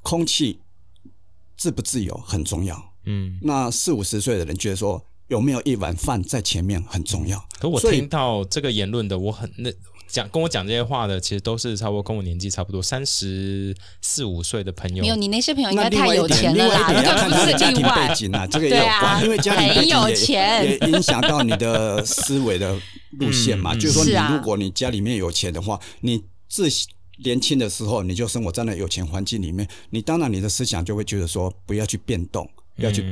[0.00, 0.60] 空气
[1.58, 2.94] 自不自由很重要。
[3.04, 7.46] 嗯，那四五十岁的人觉得说，有没有一碗饭在前面很重要。
[7.60, 9.70] 可我听到这个言论的，我很那。
[10.08, 15.02] 讲跟我讲这些话的，其实都是差不多跟我年纪差不多，三十四五岁的朋友。
[15.02, 18.14] 没有，你那些朋友应该太有钱了啦，这个不是例外。
[18.50, 22.74] 这个也有关，因为家庭背景也影响到你的思维的
[23.18, 23.74] 路线嘛。
[23.74, 26.68] 就是说，你如果你家里面有钱的话，你自
[27.22, 33.02] 年轻的时候你就生活在那有钱环境里面，你当然你的思想就会觉得说，不要去变动，不要去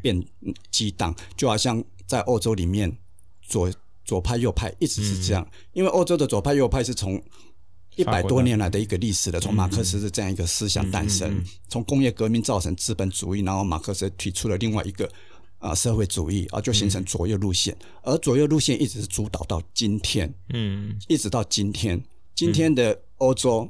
[0.00, 0.24] 变
[0.70, 2.96] 激荡，就好像在欧洲里面
[3.42, 3.68] 做。
[4.06, 7.20] 左派右派一直是这样，因为欧洲的左派右派是从
[7.96, 15.10] 一百多年来的一个历史的，从马克思的这样一个思想诞生，从工业革命造成资本主义，然后马克思提出了另外一个
[15.58, 22.00] 啊社会主义，啊就形成左右路线，而左右路线一直是主导到今天，嗯，一直到今天，
[22.34, 23.68] 今天的欧洲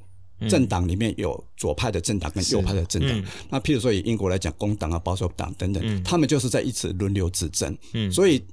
[0.51, 8.45] 政党里面有左派的政党跟右派的政党，那譬如说以英国来讲，工党啊、保守党等等，他们就是在一直轮流执政，嗯，所以。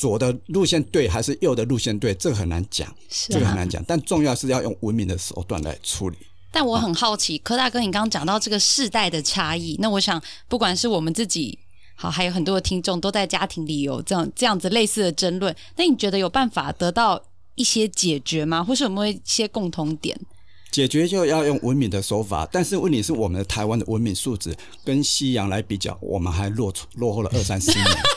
[0.00, 2.88] 左的路线对还是右的路线对，这个很难讲，
[3.28, 3.84] 这个很难讲。
[3.86, 6.16] 但重要是要用文明的手段来处理。
[6.50, 11.58] 但我很好奇，柯大哥，你刚刚讲到这个世代的差异，那我想，不管是我们自己
[11.96, 17.22] 好，还有很多的听众都在家庭里有这样这样子类似的争论，那你觉得有办法得到
[17.56, 18.64] 一些解决吗？
[18.64, 20.18] 或是有没有一些共同点？
[20.70, 28.09] 解决就要用文明的手法，但是问题是我们的台湾的文明素质跟西洋来比较，我们还落落后了二三十年。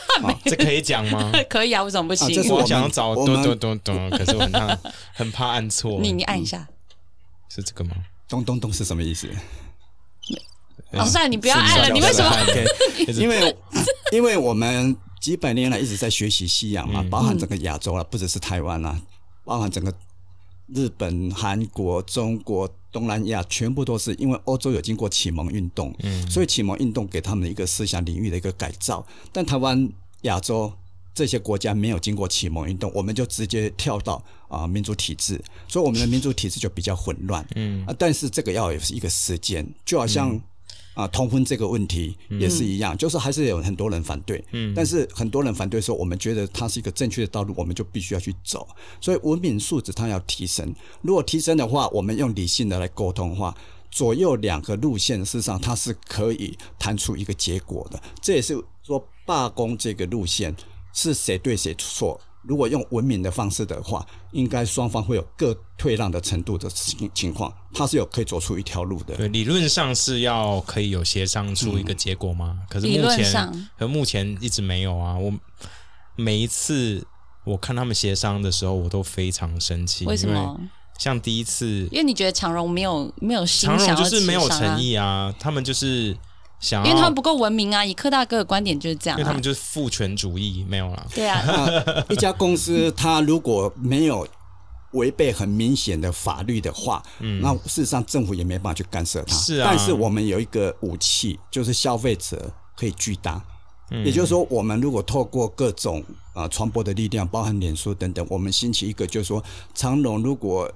[0.44, 1.32] 这可以讲吗？
[1.48, 2.28] 可以啊，为什么不行？
[2.34, 4.78] 这是我想要找咚咚咚咚， 可是我很怕
[5.12, 5.98] 很怕按错。
[6.00, 6.66] 你你按一下，
[7.48, 7.96] 是这个吗？
[8.28, 9.28] 咚咚咚是什么意思？
[10.92, 12.30] 老帅，你不要按了，你为什么？
[13.16, 13.56] 因为
[14.12, 19.00] 因为我们几百年来一直在学习西洋嘛，包含整个亚洲了，不只是台湾啦，
[19.44, 19.92] 包含整个。
[20.74, 29.06] 日本、韩国、中国、东南亚，全部都是因为欧洲有经过启蒙运动，嗯，所以启蒙运动给他们一个思想领域的一个改造。
[29.30, 29.86] 但台湾、
[30.24, 30.70] 亚洲
[31.14, 37.94] 这些国家没有经过启蒙运动，我们就直接跳到啊民主体制，所以我们的民主体制就比较混乱，嗯啊。
[37.98, 40.38] 但是这个要有一个时间，就好像。
[40.94, 48.64] 啊，通婚这个问题也是一样，就是还是有很多人反对，嗯，但是很多人反对说，我们觉得它是一个正确的道路，我们就必须要去走。
[49.00, 53.52] 所以文明素质它要提升，如果提升的话，我们用理性的来沟通的话，
[53.90, 58.00] 左右两个路线事实上它是可以谈出一个结果的。
[58.22, 60.54] 这也是说罢工这个路线
[60.92, 62.20] 是谁对谁错。
[62.42, 69.16] 如果用文明的方式的话，应该双方会有各退让的程度的情情况，它是有可以走出一条路的。
[69.16, 72.58] 对，理论上是要可以有协商出一个结果吗？
[72.68, 75.16] 可是目前，可目前一直没有啊。
[75.16, 75.32] 我
[76.16, 77.06] 每一次
[77.44, 80.04] 我看他们协商的时候，我都非常生气。
[80.04, 80.60] 为什么？
[80.98, 85.34] 像第一次，因为你觉得长荣没有没有心，长荣就是没有诚意啊。
[85.40, 86.14] 他们就是。
[86.72, 87.84] 因为他们不够文明啊！
[87.84, 91.06] 以柯大哥的观点就是这样，因为他们就是父权主义，没有了。
[91.14, 91.42] 对啊，
[92.08, 94.26] 一家公司它如果没有
[94.92, 99.36] 违背很明显的法律的话，嗯，那事实上政府也没办法去干涉它。
[99.36, 103.42] 是啊，但是我们有一个武器，就是消费者可以巨大。
[104.04, 110.72] 也就是说，我们如果透过各种啊传播的力量，包含脸书等等，我们兴起一个，就是说，长隆如果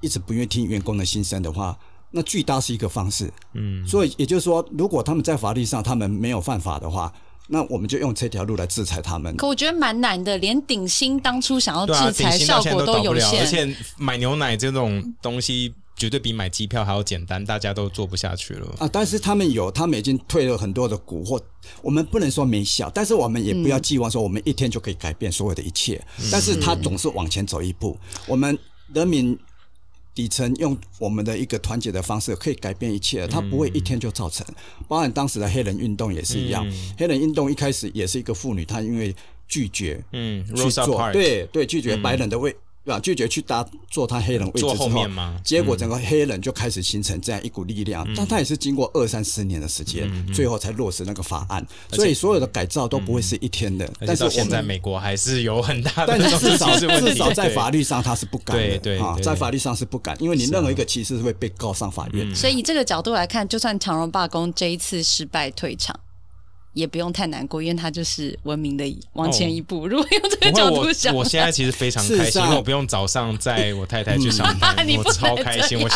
[0.00, 1.78] 一直不愿意听员工的心声的话。
[2.16, 7.12] 那巨大是一个方式，嗯，所以也就是说，如果他们在法律上他们没有犯法的话，
[7.48, 9.34] 那我们就用这条路来制裁他们。
[9.36, 18.88] 可我觉得蛮难的，连顶薪当初想要制裁效果都有限，而且买牛奶这种东西绝对比买机票还要简单，大家都做不下去了啊！
[18.92, 21.42] 但是他们有，他们已经退了很多的股，或
[21.82, 26.00] 我们不能说没效，但是我们也不要寄望说我们一天就可以改变所有的一切，
[26.30, 27.98] 但是他总是往前走一步，
[28.28, 28.56] 我们
[28.92, 29.36] 人民。
[30.14, 34.46] 底层用我们的一个团结的方式可以改变一切，它不会一天就造成。
[34.86, 36.64] 包含当时的黑人运动也是一样，
[36.96, 39.14] 黑人运动一开始也是一个妇女，她因为
[39.48, 42.54] 拒绝嗯去做，对对拒绝白人的位。
[42.84, 43.00] 对吧？
[43.00, 44.90] 拒绝去搭坐他黑人位置之后，
[45.42, 48.06] 结果整个黑人就开始形成这样一股力量。
[48.14, 51.66] 但他也是经过二三十年的时间，最后才落实那个法案。
[51.92, 53.90] 所以所有的改造都不会是一天的。
[54.06, 58.78] 但是现在美国还是有很大的， 但是至少至少在法律上他是不敢的。
[58.78, 62.34] 对啊，在法律上是不敢，因为你任何一个歧视是会被告上法院。
[62.34, 65.98] 所以以这个角度来看，就算长荣罢工这一次失败退场。
[66.74, 68.84] 也不用太难过，因为他就是文明的
[69.14, 69.86] 往前一步。
[69.86, 75.80] 如果用这个角度想，我现在其实非常开心，因为我不用早上载我太太去上班， 我超开心。
[75.80, 75.88] 我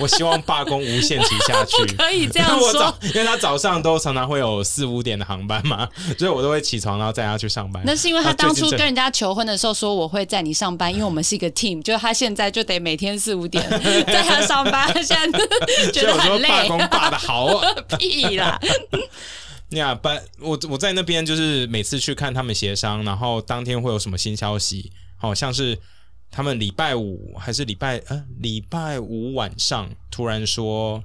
[0.00, 2.94] 我希望罢工无限期下去，可以这样说。
[3.14, 7.82] 因为他早上都常常会有四五点的航班嘛， 所以我都会起床然后载他去上班。
[7.86, 11.80] 那是因为他当初跟人家求婚的时候说我会载你上班，因为我们是一个 team。
[11.82, 13.64] 就他现在就得每天四五点
[14.06, 15.38] 载他上班，现在
[15.92, 16.48] 觉得很累。
[16.48, 17.60] 罢工罢的好
[17.98, 18.58] 屁啦！
[19.76, 20.08] 呀，不，
[20.40, 25.78] 我我在那边就是每次去看他们协商，然后当天会有什么新消息，好像是
[26.30, 31.02] 他们礼拜五还是礼拜呃礼拜五晚上突然说，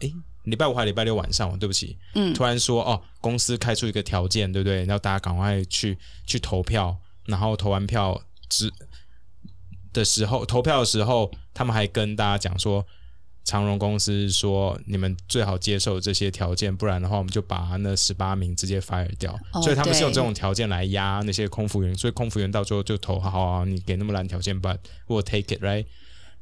[0.00, 1.58] 诶，礼拜五还是礼拜六晚上？
[1.58, 4.84] 对不起，嗯，突然说哦，公司开出一个条件，对不对？
[4.84, 8.72] 然后大家赶快去去投票，然后投完票之
[9.92, 12.86] 的时候，投票的时候，他们还跟大家讲说。
[13.46, 19.38] 长荣公司说：“你们最好接受这些条件，不然的话，我们就把那十八名直接 fire 掉。
[19.62, 25.86] 所以他们是用这种条件来压那些空服员，所以空服员到最后就投好啊，你给那么烂条件，but 我 take it right。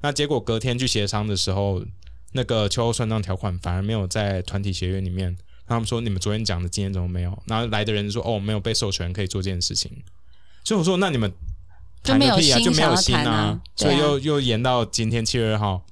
[0.01, 1.85] 那结果隔天去协商的时候，
[2.33, 5.37] 那个秋后算账条款反而没有在团体协约里面。
[5.69, 7.43] 他们说你们昨天讲的，今天怎么没有？
[7.45, 9.93] 然后来的人说：哦，没有被授权可以做这件事情。
[10.65, 11.31] 所以我说，那你们
[12.03, 13.61] 谈个屁啊，就没有心啊。
[13.77, 15.85] 所以又又延到今天七月二号。”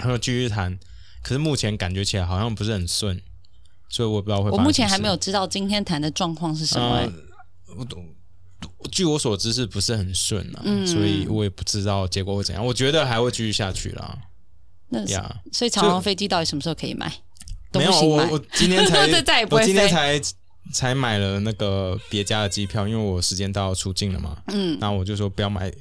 [0.00, 0.78] 他说继续谈，
[1.22, 3.20] 可是目前感觉起来好像不是很顺，
[3.88, 4.50] 所以我不知道会。
[4.50, 7.08] 我目前还没有知道今天谈的状况是什么。
[7.76, 8.04] 我懂
[8.90, 10.62] 据我所知是不是很顺啊？
[10.64, 12.64] 嗯，所以我也不知道结果会怎样。
[12.64, 14.18] 我觉得还会继续下去啦。
[14.88, 17.12] 那呀，所以长航飞机到底什么时候可以买？
[17.72, 20.20] 没有，我我今天才 再也不会我今天才
[20.72, 24.42] 才买了那个别家的机票，因为我时间到出境了嘛。
[24.48, 25.72] 嗯，那我就说不要买。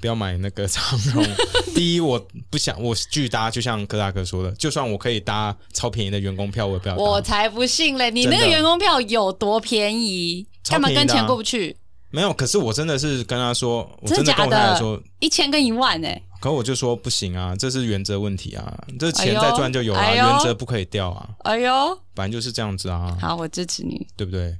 [0.00, 1.24] 不要买那个长荣。
[1.74, 6.96] 第一，我不想我拒搭，就像柯大哥说的，就算我可以搭超便宜的员工票，我也不要。
[6.96, 8.10] 我才不信嘞！
[8.10, 10.46] 你那个员工票有多便宜？
[10.68, 11.76] 干嘛跟钱过不去？
[12.10, 16.20] 没有，可是我真的是跟他说，真的跟他说一千跟一万哎。
[16.40, 21.28] 可我就说不行啊，这是原则问题啊，这钱再赚就有了，原则不可以掉啊。
[21.40, 23.16] 哎呦，反正就是这样子啊。
[23.20, 24.56] 好，我支持你，对不对？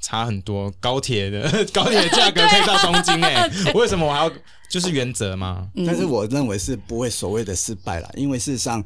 [0.00, 4.32] 差很多，高铁的 高铁的价格 可以到东京哎，为什么我还要？
[4.72, 5.70] 就是原则嘛。
[5.86, 8.82] 但是我认为是不会所谓的失败了，因为事实上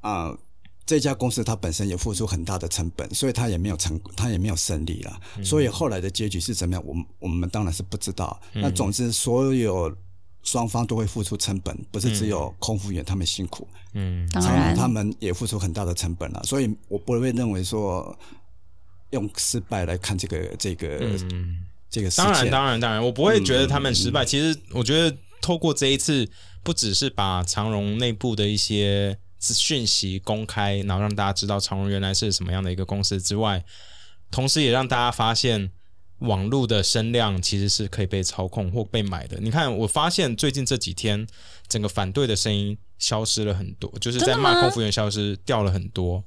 [0.00, 0.36] 啊，
[0.84, 5.20] 这家公司它本身也付出很大的成本，所以它也没有成，它也没有胜利了。
[5.44, 8.40] 所以后来的结局是怎么样，我们我们当然是不知道。
[8.52, 9.96] 那总之，所有
[10.42, 16.42] 双方都会付出成本，不是只有空服员他们辛苦，嗯，当然他们也付出很大的成本了。
[16.42, 18.18] 所以我不会认为说。
[19.12, 21.00] 用失败来看这个这个
[21.90, 24.24] 这个，当然当然当然，我不会觉得他们失败。
[24.24, 26.28] 其实我觉得透过这一次，
[26.62, 33.64] 不只是把长荣内部的一些讯息公开，然后让大家知道长荣原来是什么样的一个公司之外，
[34.30, 35.72] 同时也让大家发现
[36.20, 39.38] 网络的声量其实是可以被操控或被买的。
[39.40, 41.26] 你看，我发现最近这几天，
[41.66, 46.22] 整个反对的声音消失了很多，就是在骂空服员消失掉了很多。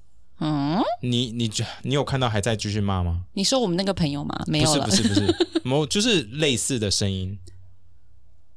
[0.46, 1.50] 嗯，你你
[1.84, 3.22] 你有看到还在继续骂吗？
[3.34, 4.44] 你说我们那个朋友吗？
[4.46, 7.40] 没有了，不是不是不是， 某就是类似的声音，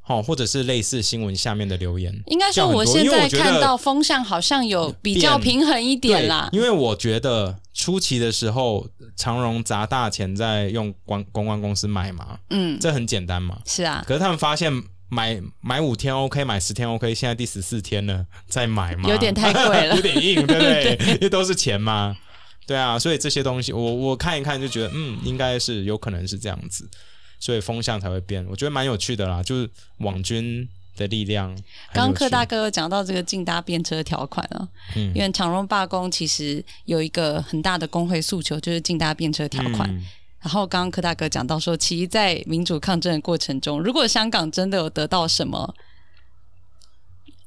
[0.01, 2.13] 好，或者是类似新闻下面的留言。
[2.27, 6.49] 应该说，我现在看到风向好像有比较平衡一点啦。
[6.53, 14.05] 因为我觉得初期的时候，长荣砸大钱在用公公关公司买嘛，嗯，这很简单嘛，是啊。
[14.09, 14.83] 可是他们发现。
[15.09, 19.09] 买买五天 OK，买十天 OK，现在第十四天了，再买嘛？
[19.09, 21.15] 有点太贵了， 有点硬，对不对？
[21.15, 22.17] 因为都是钱嘛，
[22.67, 26.89] 对啊，所以这些东西我我看一看就觉得，嗯，应该是有可能是这样子，
[27.39, 28.45] 所以风向才会变。
[28.49, 31.55] 我觉得蛮有趣的啦，就是网军的力量。
[31.93, 34.67] 刚刚柯大哥讲到这个竞搭便车条款啊，
[34.97, 40.03] 嗯，因为长荣罢工其实有一个很大的工会诉求，就是竞搭便车条款。
[40.47, 45.75] 然后刚刚柯大哥讲到说，其实，在民主抗争的过程中，如果香港真的有得到什么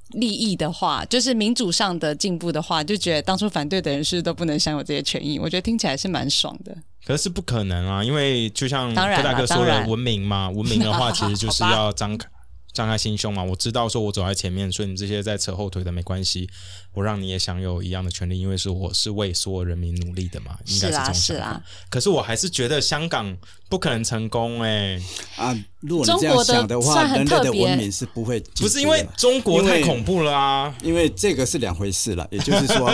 [0.09, 5.39] 利益的话，就是民主上的进步的话，就觉得当初反对的人是都不能享有这些权益。
[5.39, 6.75] 我觉得听起来是蛮爽的。
[7.05, 12.27] 可是不可能啊，因为就像柯大哥说的，文明嘛，文明的话 其实就是要张开。
[12.71, 16.49] 张开心胸嘛，我知道说我走在前面，所以你这些在扯后腿的没关系，
[16.93, 21.63] 我让你也享有一样的权利，因为是我是为所有人民努力的嘛，应该是这种想法。
[21.89, 23.35] 可是我还是觉得香港
[23.67, 25.01] 不可能成功哎
[25.35, 25.57] 啊！
[25.79, 32.27] 如果你这样想的话，人类的文明是不会不是因为中国太恐怖了啊，因为这个是两回事了。
[32.31, 32.91] 也就是说，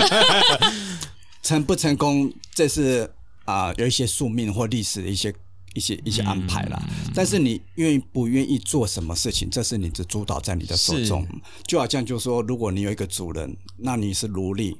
[1.43, 3.11] 成不成功，这是
[3.43, 5.33] 啊有一些宿命或历史的一些。
[5.75, 6.81] 一些一些安排啦，
[7.13, 11.27] 但是你愿意不愿意做什么事情，这是你的主导在你的手中。
[11.67, 14.77] 就好像就说，如果你有一个主人，那你是奴隶，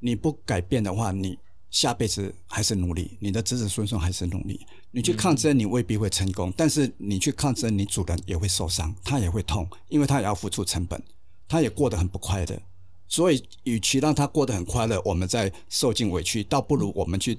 [0.00, 1.38] 你不改变的话，你
[1.70, 4.60] 下辈子还是奴隶，你的子子孙孙还是奴隶。
[4.90, 11.00] 你去抗争，你未必会成功，但是你去抗争，你主人也会受伤，他也会痛，因为他也要付出成本，
[11.46, 12.62] 他也过得很不快乐。
[13.06, 17.38] 所以，与其让他过得很快乐，我们在受尽委屈，倒不如我们去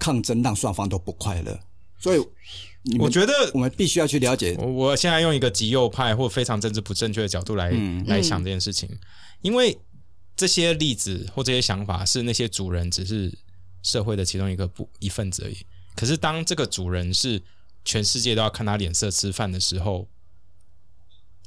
[0.00, 1.60] 抗争，让双方都不快乐。
[2.04, 4.54] 所以，我觉得我们必须要去了解。
[4.58, 7.72] 我现在用一个极右派或非常政治不正确的角度来
[8.06, 8.88] 来想这件事情，
[9.42, 9.76] 因为
[10.36, 13.32] 这些例子或这些想法是那些主人只是。
[13.86, 15.58] 社会的其中一个不一份子而已。
[15.94, 17.42] 可是当这个主人是
[17.84, 20.08] 全世界都要看他脸色吃饭的时候，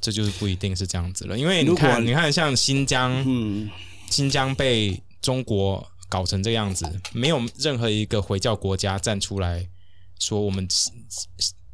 [0.00, 1.36] 这就是不一定是这样子了。
[1.36, 3.68] 因为你看，你看，像新疆，嗯，
[4.08, 9.68] 新疆被中国搞成这样子，没有任何一个回教国家站出来
[10.18, 10.66] 说我们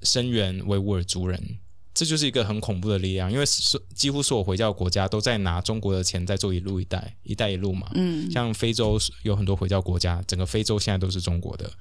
[0.03, 1.59] 声援维吾尔族人。
[1.97, 7.88] 这就是一个很恐怖的力量，因为所几乎所有回教国家都在拿中国的钱在做一路一带一带一路嘛。
[7.95, 11.72] 嗯，像非洲有很多回教国家，整个非洲现在都是中国的。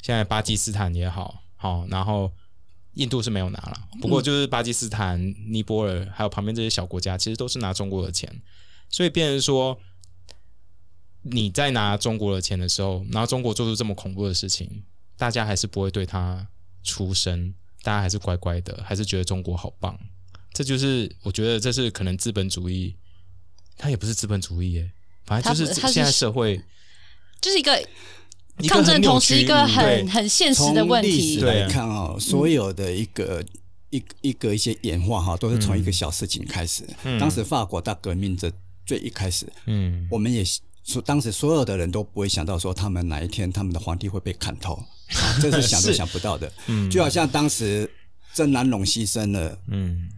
[0.00, 2.30] 现在巴基斯坦也好，好，然后
[2.94, 8.42] 印度是没有拿了，不过就是巴基斯坦、尼泊尔还有旁边这些小国家，其实都是拿中国的钱。
[8.90, 9.76] 所以，变成说
[11.22, 14.84] 你在拿中国的钱的时候，然后中国做出这么恐怖的事情，
[15.16, 16.46] 大家还是不会对他
[16.82, 17.54] 出声。
[17.84, 19.98] 大家还是乖乖的，还是觉得中国好棒。
[20.52, 22.94] 这就是我觉得这是可能资本主义，
[23.76, 24.92] 它也不是资本主义耶，
[25.26, 26.62] 反正就是现在社会
[27.40, 27.84] 就是一个
[28.68, 33.44] 抗争，同时一个很很现实的问题来看哦，所有的一个
[33.90, 36.84] 一一个一些演化哈，都是从一个小事情开始。
[37.18, 38.52] 当时法国大革命的
[38.86, 40.44] 最一开始，嗯，我们也
[40.84, 44.84] 说当时所有的人都不会想到说他们哪一天他们的皇帝会被砍头。
[45.40, 47.90] 这是想都想不到的，嗯，就好像当时
[48.34, 50.08] 郑南龙牺牲了，嗯，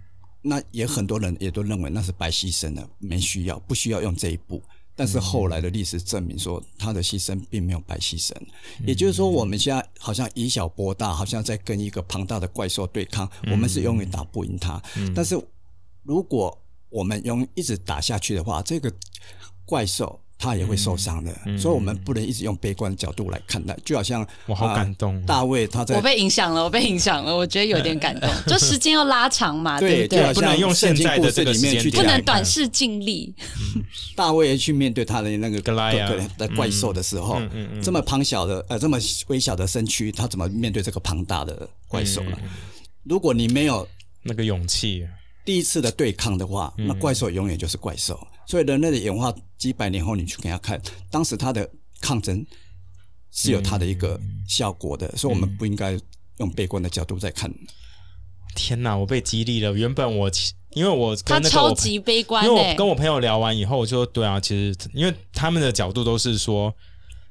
[0.42, 4.62] 那也很多人也都认为那是白牺牲了，没需要，不需要用这一步。
[4.96, 8.32] 但是后来的历史证明说，他的牺牲并没有白牺牲。
[8.86, 14.80] 也就是说，我们现在好像以小博大，好像在跟一个庞大的怪兽对抗，我们是永远打不赢他。
[15.12, 15.36] 但是
[16.04, 16.56] 如果
[16.90, 18.92] 我们用一直打下去的话，这个
[19.64, 20.20] 怪兽。
[20.44, 23.74] 他也会受伤的，所以我们不能一直用悲观的角度来看待。
[23.82, 28.28] 就好像我好感动，大卫他在我被影响了，我被影响了，我觉得有点感动。
[28.46, 30.34] 就时间要拉长嘛，对不对？
[30.34, 33.34] 不能用现在的这个里面去，不能短视尽力。
[34.14, 37.40] 大卫去面对他的那个格拉亚的怪兽的时候，
[37.82, 42.36] 这么庞小的呃，这么微小的身躯，他怎么面对这个庞大的怪兽呢？
[43.04, 43.88] 如果你没有
[44.22, 45.06] 那个勇气，
[45.42, 48.18] 第一次的对抗的话，那怪兽永远就是怪兽。
[48.46, 50.80] 所以人类的演化几百年后，你去给他看，
[51.10, 51.68] 当时他的
[52.00, 52.44] 抗争
[53.30, 55.98] 是有他的一个效果的，所以我们不应该
[56.38, 57.52] 用悲观的角度在看。
[58.54, 59.72] 天哪，我被激励了。
[59.72, 60.30] 原本我
[60.74, 66.72] 因为我他超级悲观，因为我跟我朋友聊完以后，我说对啊，其实因为他们的角度都是说，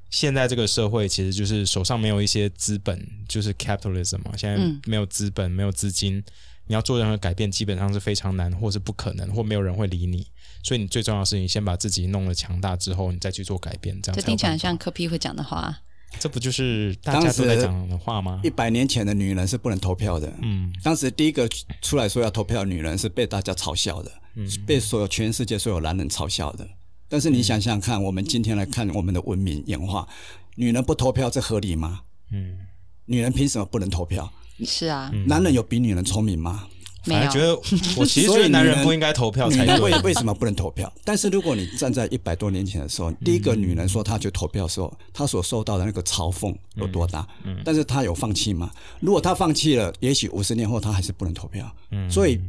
[0.09, 6.24] 现在这个社会其实就是手上没有一些资本，就是 capitalism 嘛，现在没有资本，没有资金。
[6.68, 10.28] 你要做任何改变，基本上是非常难，或是不可能，或没有人会理你。
[10.64, 14.01] 所以你最重要的是，你先把自己弄了强大之后，你再去做改变。
[14.01, 15.78] 这样，这听起来像柯皮会讲的话。
[16.20, 18.39] 这不就是大家都在讲的话吗？
[18.43, 20.32] 一百年前的女人是不能投票的。
[20.43, 21.49] 嗯，当时第一个
[21.82, 26.68] 出来说要投票的女人是被大家嘲笑的，嗯被所有全世界所有男人嘲笑的。
[27.09, 30.07] 但是你想想看，我们今天来看我们的文明演化，
[30.55, 32.01] 女人不投票这合理吗？
[32.32, 32.59] 嗯，
[33.05, 34.32] 女人凭什么不能投票？
[34.60, 36.68] 是啊，男人有比女人聪明吗？
[37.06, 37.32] 没有。
[37.32, 37.54] 觉得
[37.97, 39.78] 我其实男人不应该投票才对。
[39.80, 40.91] 为为什么不能投票？
[41.04, 47.28] 但是如果你站在一百多年前的时候，第一个女人说她去投票的时候，她所受到的那个嘲讽有多大？
[47.43, 47.62] 嗯。
[47.66, 48.72] 但是她有放弃吗？
[49.01, 51.70] 如果她放弃了，也许五十年后她还是不能投票。
[51.91, 52.10] 嗯。
[52.10, 52.39] 所以，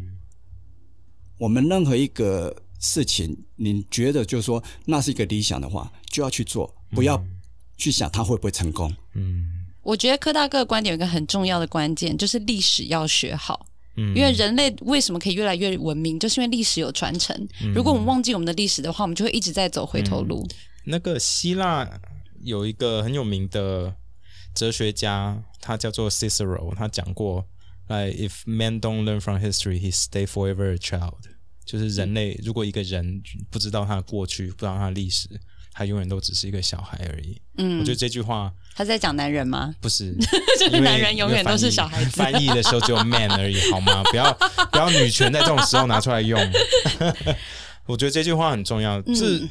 [1.39, 7.21] 我们任何一个事情，你觉得就是说那是一个理想的话，就要去做，不要
[7.77, 8.95] 去想它会不会成功。
[9.15, 9.54] 嗯。
[9.85, 13.67] 我觉得柯大哥的观点有一个很重要的关键，就是历史要学好。
[13.97, 17.49] 嗯，因为人类为什么可以越来越文明，就是因为历史有传承。
[17.73, 20.45] 如果我们忘记我们的历史的话，我们就会一直在走回头路。
[20.85, 21.89] 那个希腊
[22.43, 23.95] 有一个很有名的
[24.53, 27.47] 哲学家，他叫做 Cicero，他讲过
[27.87, 31.21] ：，like if men don't learn from history, he stay forever a child。
[31.65, 35.29] 就是人类如果一个人不知道他的过去，不知道他的历史。
[35.75, 37.37] 他永远都只是一个小孩而已。
[37.59, 39.75] 嗯，我觉得这句话他在讲男人吗？
[39.81, 40.15] 不是，
[40.59, 42.11] 就是男人永远都是小孩子。
[42.13, 44.03] 翻译的时候只有 man 而已，好吗？
[44.11, 44.33] 不要
[44.71, 46.41] 不要女权在这种时候拿出来用。
[47.87, 49.03] 我觉得这句话很重要。
[49.15, 49.47] 是，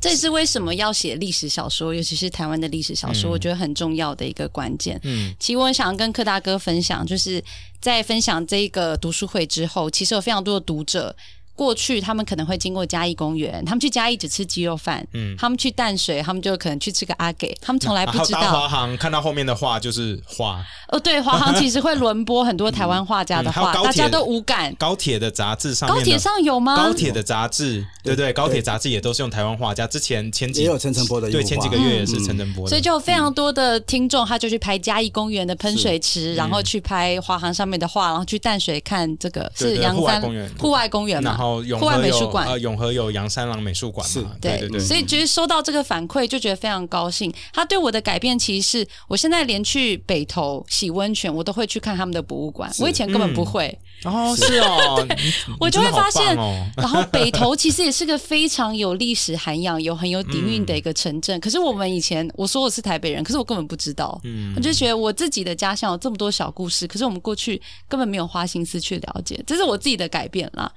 [0.00, 4.98] 这是为什么要写历史小说，尤其是台湾的历史小说，我觉得很重要的一个关键。
[5.02, 7.42] 嗯，其实我想跟柯大哥分享，就是
[7.80, 11.14] 在分享这个读书会之后，其实有非常多的读者。
[11.56, 18.40] 过去他们可能会经过嘉义公园，他们去嘉义只吃鸡肉饭，嗯，他们去淡水，他们就可能去吃个阿给，他们从来不知道。
[18.52, 24.74] 华航看到后面的画就是画，哦，对，华航其实会轮播很多台湾画家的画，大家都无感。
[24.76, 26.76] 高铁的杂志上，高铁上有吗？
[26.76, 28.16] 高铁的杂志，对。
[28.20, 29.86] 对，高铁杂志也都是用台湾画家。
[29.86, 42.46] 之前前几也有陈晨波的，对，前几个月也是陈晨波，所以就非常多的听众，他就去拍嘉义公园的喷水池，然后去拍华航上面的画，然后去淡水看这个是阳山公园，户外公园嘛，然后户外美术馆。
[42.46, 44.36] 呃，永和有杨三郎美术馆嘛？
[44.40, 47.32] 对对对，所以其实收到这个反馈就觉得非常高兴。
[47.52, 52.70] 他对我的改变，其实是我现在连去北投洗温泉，我都会去看他们的博物馆。
[52.78, 53.76] 我以前根本不会。
[54.04, 55.06] 哦，是哦，
[55.60, 56.34] 我就会发现，
[56.76, 61.38] 然后北投其实也是个非常有历史涵养、有很有底蕴的一个城镇。
[61.38, 64.18] 可是我们以前我说我是台北人，可是我根本不知道。
[64.24, 70.72] 嗯，我就觉得我自己的家乡有这么多小故事，可是我们过去根本没有花心思去了解，这是我自己的改变啦。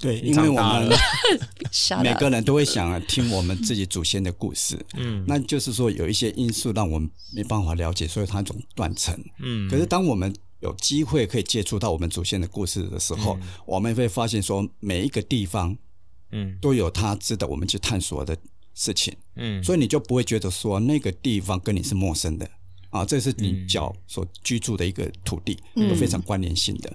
[0.00, 0.90] 对，因为我们
[2.02, 9.68] 每个人都会想听我们自己祖先的故事，嗯，那就是说有一些因素让我们没办法了解，所以它一种断层，嗯。
[9.68, 15.76] 可是当我们有机会可以接触到我们祖先的故事的时候，我们会发现说每一个地方，
[16.32, 18.34] 嗯，都有它值得我们去探索的
[18.74, 19.62] 事情，嗯。
[19.62, 22.48] 所以你就不会觉得说那个地方跟你是陌生的。
[22.88, 26.92] 啊，这是你脚所居住的一个土地，有非常关联性的。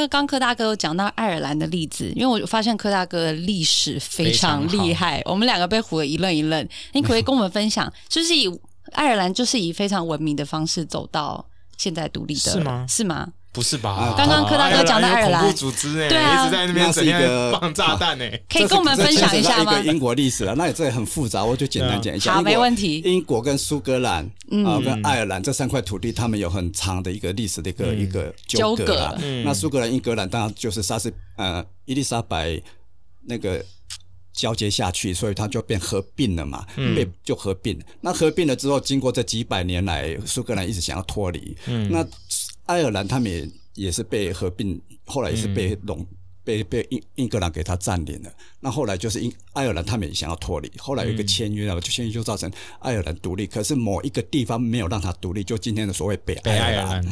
[0.00, 6.68] 刚刚柯大哥有讲到爱尔兰的例子，因为我发现柯大哥的历史非常厉害，我们两个被唬得一愣一愣。
[6.92, 8.48] 你可以跟我们分享，就是以
[8.92, 11.44] 爱尔兰就是以非常文明的方式走到
[11.76, 12.86] 现在独立的，是吗？
[12.88, 13.32] 是吗？
[13.54, 14.12] 不是吧？
[14.18, 19.78] 刚刚柯大哥讲的爱尔兰恐怖组织哎，对啊，一直在那边整天放炸弹哎，可以跟我们分享一下吗？
[19.78, 22.34] 一个英国历史了，那也这很复杂，我就简单讲一下。
[22.34, 23.00] 好，没问题。
[23.04, 24.28] 英国跟苏格兰
[24.66, 29.14] 啊，跟爱尔兰这三块土地，他们有很长的一个历史的一个一个纠葛啊。
[29.44, 32.60] 那苏格兰、英格兰当然就是莎士呃伊丽莎白
[33.22, 33.64] 那个
[34.32, 37.80] 交接下去，所以它就变合并了嘛，被就合并。
[38.00, 42.04] 那合并了之后，经过这几百年来，苏格兰一直想要脱离，嗯那。
[42.64, 46.06] 爱尔兰他们也也是被合并，后来也是被拢。
[46.44, 48.30] 被被英英格兰给他占领了，
[48.60, 53.46] 那后来就是英爱尔兰他们也想要脱离，后来有一个签约了，就签约就造成爱尔兰独立。
[53.46, 57.06] 可是某一个地方没有让他独立，就今天的所谓北爱尔兰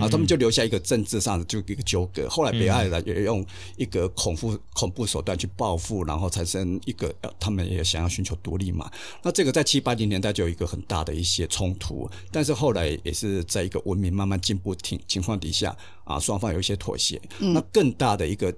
[0.00, 2.28] 啊，他们就留下一个政治上的就一个纠葛。
[2.28, 3.44] 后来北爱尔兰也用
[3.76, 8.88] 一个恐怖恐怖手段去报复，然后产生一个他们也想要寻求独立嘛。
[9.22, 17.20] 那这个在七八零年代就有一个很大的一些冲突，但是后来也是在一个文明慢慢进步情情况底下啊，双方有一些妥协。
[17.40, 18.54] 那更大的一个。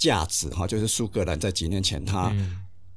[0.00, 2.34] 价值哈，就是苏格兰在几年前，他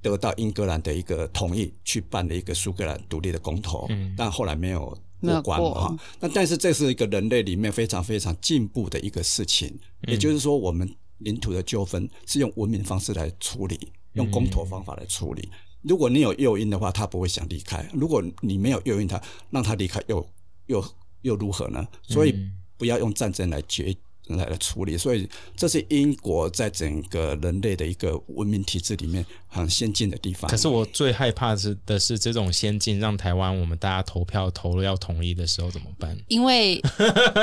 [0.01, 3.87] 得到英格兰的一个同意，去办了一个苏格兰独立的公投，
[4.17, 5.95] 但后来没有过关哈。
[6.21, 9.77] 那但是这是一个人类里面非常非常进步的一个事情，
[10.07, 13.77] 也就是说，我们领土的纠纷是用文明方式来处理，
[14.13, 15.49] 用公投方法来处理。
[15.81, 20.25] 如果你有诱因的话，他不会想离开；如果你没有诱因，他让他离开，又
[20.67, 20.83] 又
[21.23, 21.85] 又如何呢？
[22.03, 22.33] 所以
[22.77, 23.93] 不要用战争来决。
[24.27, 30.49] 来来处理，所以这是英国在整个人类的一个文明体制里面很先进的地方。
[30.49, 36.17] 可是我最害怕是的是这种先进让台湾我们大家投票投了要统一的时候怎么办？
[36.27, 36.81] 因为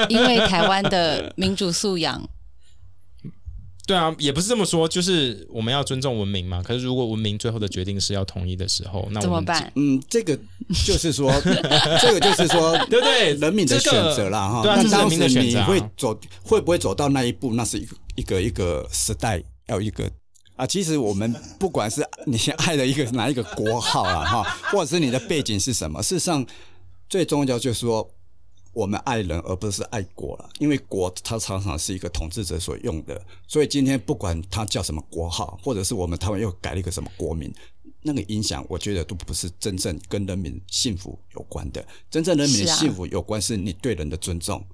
[0.08, 2.28] 因为台湾的民主素养。
[3.90, 6.62] 对啊，也不是这么说，就是我们要尊重文明嘛。
[6.62, 9.72] 可是如果文明最后的决定是要统一的时候，那怎么办？
[9.74, 10.38] 嗯，这个
[10.86, 11.28] 就是说，
[12.00, 13.34] 这个就是说，对不对？
[13.34, 14.62] 人民的选择了哈。
[14.64, 17.52] 那当时你会走，会不会走到那一步？
[17.54, 20.08] 那是一个一个一个时代，要一个
[20.54, 20.64] 啊。
[20.64, 26.46] 其实我们不管是你爱的一个 哪一个国号啊，哈，或者是你的背景是什么，事实上
[27.08, 28.08] 最重要就是说。
[28.72, 37.52] 我们爱人而不是爱国了，因为国它常常是一个统治者所用的，所以今天不管它叫什么国号，或者是我们台湾又改了一个什么国名，
[38.02, 41.84] 那个影响我觉得都不是真正跟人民幸福有关的。
[42.08, 44.64] 真正人民的幸福有关是你对人的尊重，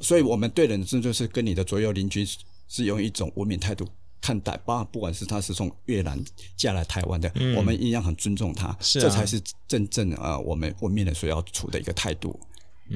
[0.00, 2.26] 所以我们对人的尊重是跟你的左右邻居
[2.68, 3.86] 是用一种文明态度
[4.22, 6.18] 看待，包不管是他是从越南
[6.56, 9.38] 嫁来台湾的，我们一样很尊重他，这才是
[9.68, 12.40] 真正呃我们文明人所要处的一个态度。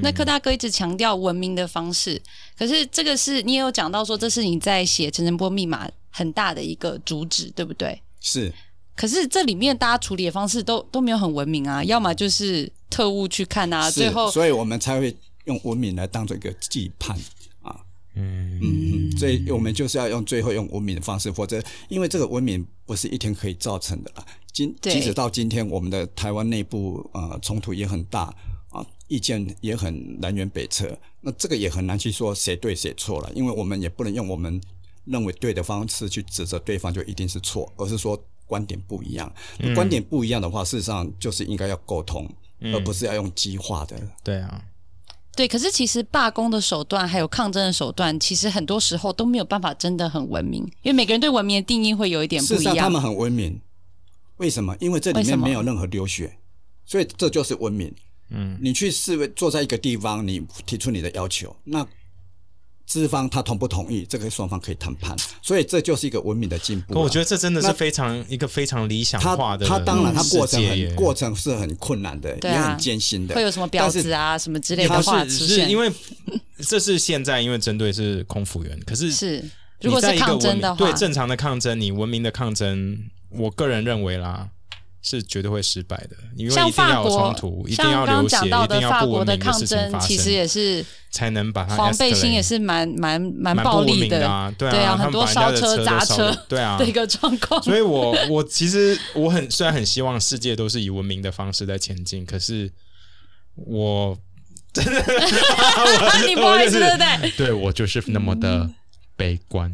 [0.03, 2.21] 那柯大哥一直强调文明的方式，
[2.59, 8.01] 可是这个是你也有讲到说，这是你在写陈晨波密码很大的一个主旨，对不对？
[8.21, 8.53] 是。
[8.95, 17.13] 可是这里面大家处理的方式都都没有很文明啊，要么就是特务去看啊，最后，所以我们才会用文明来当做一个羁绊
[17.61, 17.79] 啊。
[18.15, 24.25] 嗯嗯，所以我们就是要用最后用文明的方式，否则因为这个文明不是一天可以造成的了。
[24.51, 28.35] 今即使到今天，我们的台湾内部呃冲突也很大。
[29.09, 34.61] 意见也很南辕北辙，那这个也很难去说谁对谁错了，因为我们也不能用我们
[35.05, 39.33] 认为对的方式去指责对方就一定是错，而是说观点不一样。
[39.75, 42.29] 观点不一样的话，事实上就是应该要沟通，
[42.73, 43.97] 而不是要用激化的。
[44.25, 44.65] 对啊，
[45.37, 45.47] 对。
[45.47, 52.77] 可是其实罢工的手段还有抗争的手段，其实很多时候都没有办法真的很文明，因为每个人对文明的定义会有一点不一样。
[52.77, 53.61] 他们很文明，
[54.39, 54.77] 为什么？
[54.81, 56.39] 因为这里面没有任何流血，
[56.85, 57.95] 所以这就是文明。
[58.31, 61.87] 嗯，你去示威，坐在一个地方，你提出你的要求，那。
[62.89, 66.97] 资方他同不同意，这个双方可以谈判，所以这就是一个文明的进步。
[67.01, 69.67] 我觉得这真的是非常一个非常理想化的。
[69.67, 73.35] 他当然，他过程很过程是很困难的，也很艰辛的。
[73.35, 75.69] 会有什么婊子啊什么之类的话出现？
[75.69, 75.91] 因为
[76.61, 79.45] 这是现在，因为针对是空服员，可是是
[79.81, 82.97] 如果是抗争的话，对正常的抗争，你文明的抗争，
[83.31, 84.49] 我个人认为啦。
[85.09, 91.77] 是绝对会失败的，因为一定要有冲突，一定要流血，一定要不文明的事情发生，其实也是才能把它。
[91.77, 97.63] 黄背心也是蛮蛮蛮暴力的啊，对啊，很多烧车砸车，对啊，的一个状况。
[97.63, 102.69] 所以我我其实我很虽然很希望世界都是以文明的方式在前进，可是
[103.55, 104.19] 我
[104.73, 105.05] 真的，
[106.27, 107.31] 你不好意思，对不对？
[107.37, 108.69] 对我就是那么的
[109.17, 109.73] 悲观。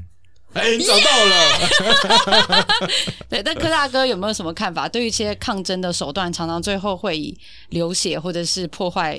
[0.55, 2.66] 哎，找到了。
[3.28, 4.88] 对，但柯大哥有没有什么看法？
[4.88, 7.36] 对于一些抗争的手段，常常最后会以
[7.70, 9.16] 流血或者是破坏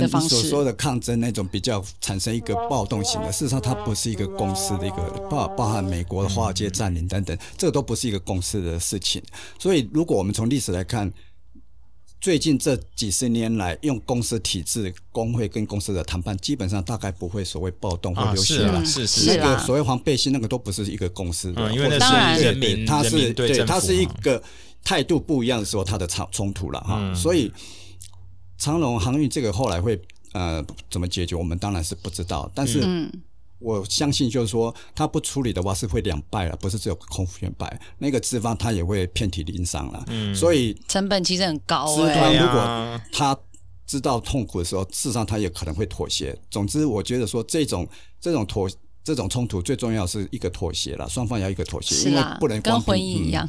[0.00, 0.28] 的方式。
[0.28, 4.96] 所说的抗争那种比较产生一个暴动型的，事实上它不是一个公司的一个
[5.28, 9.22] 包包含美国的华尔街占领等等，这个都不是一个公司的事情。
[9.58, 11.12] 所以，如果我们从历史来看。
[12.20, 18.84] 最近这几十年来，用公司体制、工会跟公司的谈判，基本上大概不会所谓暴动或流血了。
[18.84, 24.42] 是是那个所谓黄背心，那个都不是一个公司的，因为那是人民，他是对，他是一个
[24.82, 27.14] 态度不一样的时候，他的冲冲突了哈。
[27.14, 27.52] 所以
[28.56, 30.00] 长龙航运这个后来会
[30.32, 33.10] 呃怎么解决，我们当然是不知道，但是。
[33.60, 40.04] 我相信，就是说，他不处理的话是会两败了，不是只有空服员败，那个资方他也会遍体鳞伤了。
[40.06, 41.86] 嗯，所以成本其实很高。
[41.96, 43.36] 资方如果他
[43.86, 46.38] 知道痛苦的时候，事实上他也可能会妥协。
[46.50, 47.88] 总之，我觉得说这种
[48.20, 48.70] 这种妥
[49.02, 53.48] 这种冲突最重要是一个妥协了，双方要一个妥协，因为不能跟婚姻一样。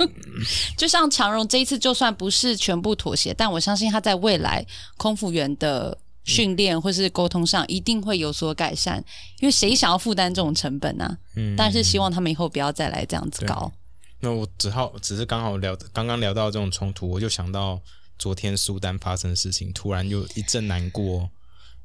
[0.76, 4.66] 就像长荣这一次，就算不是全部妥协，但我相信他在未来
[4.98, 5.96] 空服员的。
[6.30, 9.04] 训练或是沟通上一定会有所改善，
[9.40, 11.18] 因为谁想要负担这种成本呢？
[11.34, 13.72] 嗯，但是希望他们以后不要再来这样子搞。
[14.20, 17.80] 那我只好只是刚好聊刚刚聊到这种冲突，我就想到
[18.18, 21.30] 昨天苏丹发生的事情，突然又一阵难过，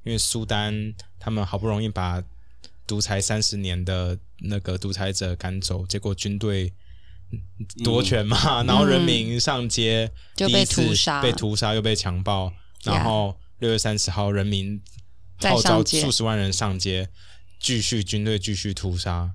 [0.03, 2.21] 因为苏丹他们好不容易把
[2.85, 6.73] 独裁三十年的那个独裁者赶走，结果军队
[7.83, 13.35] 夺权嘛，然后人民上街就被屠杀，被屠杀又被强暴，然后。
[13.59, 14.81] 六月三十号，人民
[15.37, 17.09] 号召数十万人上街，
[17.59, 19.31] 继续军队继续屠杀。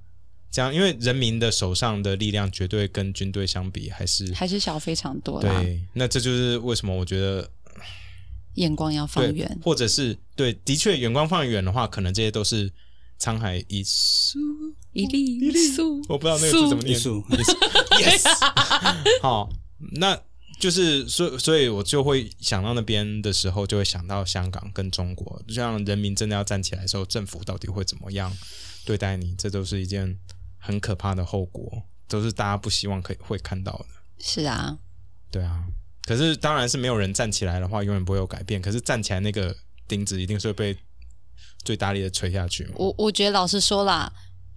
[0.51, 5.41] 这样，因为人民的手上的力量绝对跟军队相比，还是还是小非常多。
[5.41, 7.49] 对，那这就是为什么我觉得
[8.55, 12.71] 眼光要放远，或者是对，的确眼光放远的话，可能这些都是
[13.19, 14.39] 沧海一粟
[14.93, 16.99] 一粒一粒粟，我不知道那个字怎么念。
[17.01, 18.25] Yes，
[19.23, 19.49] 好，
[19.93, 20.21] 那。
[20.61, 28.31] 就是所所以，我就会想到那边的时候，就会想到香港跟中国，就像人民真的要站起来的时候，政府到底会怎么样
[28.85, 29.35] 对待你？
[29.37, 30.19] 这都是一件
[30.59, 33.87] 很可怕的后果，都是大家不希望可以会看到的。
[34.19, 34.79] 是啊，
[35.31, 35.65] 对啊。
[36.05, 38.61] 可是当然是没有人站起来的话，永远不会有改变。
[38.61, 39.57] 可是站起来那个
[39.89, 40.77] 钉子一定是会被
[41.65, 42.69] 最大力的锤下去。
[42.75, 44.13] 我我觉得老实说啦，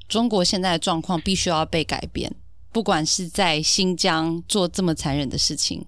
[0.10, 2.36] 中国现在的状况必须要被改变，
[2.74, 5.86] 不管是在新疆做这么残忍的事情。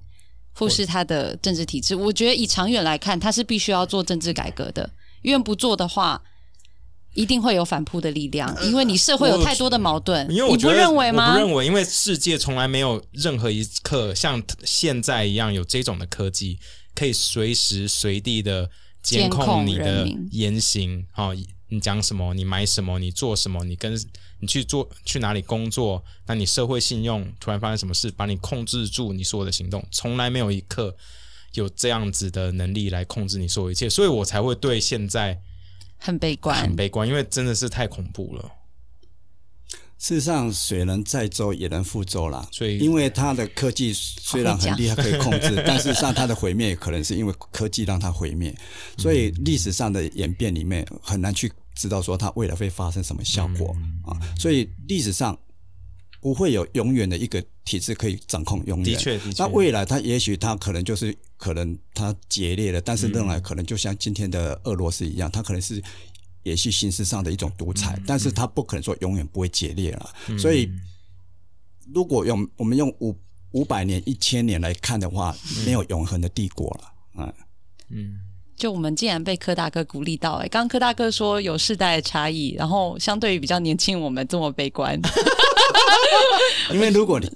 [0.56, 4.89] 或是他的政治体制，我觉得以长远来看，他是必须要做政治改革的。
[5.22, 6.22] 因为不做的话，
[7.14, 8.56] 一定会有反扑的力量。
[8.64, 11.34] 因为你社会有太多的矛盾，因为你不认为吗？
[11.34, 16.58] 不认为，因为世界从来没有任何一刻像现在一样有这种的科技，
[16.95, 18.70] 可以随时随地的
[19.03, 21.06] 监控你的言行。
[21.12, 21.34] 好。
[21.70, 22.32] 你讲什么？
[22.36, 22.99] 你买什么？
[22.99, 23.64] 你做什么？
[23.64, 23.99] 你跟
[24.46, 26.04] 你去做去哪里工作？
[26.28, 29.84] 那你社会信用突然发生什么事，把你控制住你所有的行动？
[29.91, 30.96] 从来没有一刻
[31.54, 35.41] 有这样子的能力来控制你所有一切，所以我才会对现在
[35.98, 38.52] 很悲观，很悲观，因为真的是太恐怖了。
[39.98, 42.48] 事实上，水能载舟也能覆舟啦。
[42.52, 48.54] 所以，因为它的科技虽然很厉害，可以控制， 但是上它的毁灭可能是因为科技让它毁灭。
[48.98, 54.18] 所以历史上的演变里面很难去知道说它未来会发生什么效果啊。
[54.38, 55.38] 所以历史上
[56.22, 58.86] 不会有永远的一个体制可以掌控永远。
[58.86, 59.44] 的确，的确。
[59.44, 65.84] 那未来它也许它可能就是可能它决裂了，但是仍然可能就像今天的俄罗斯一样，它可能是。
[66.46, 70.14] 也是形式上的一种独裁，但是它不可能说永远不会决裂了。
[70.38, 70.70] 所以，
[71.92, 73.18] 如果用我们用五
[73.54, 76.94] 五百年、一千年来看的话，没有永恒的帝国了。
[77.18, 77.34] 嗯
[77.90, 78.20] 嗯，
[78.56, 84.99] 就我们竟然被柯大哥鼓励到，哎，刚刚柯大哥说有世代的差异，然后相对于比较年轻，我们这么悲观。
[86.72, 87.30] 因为如果你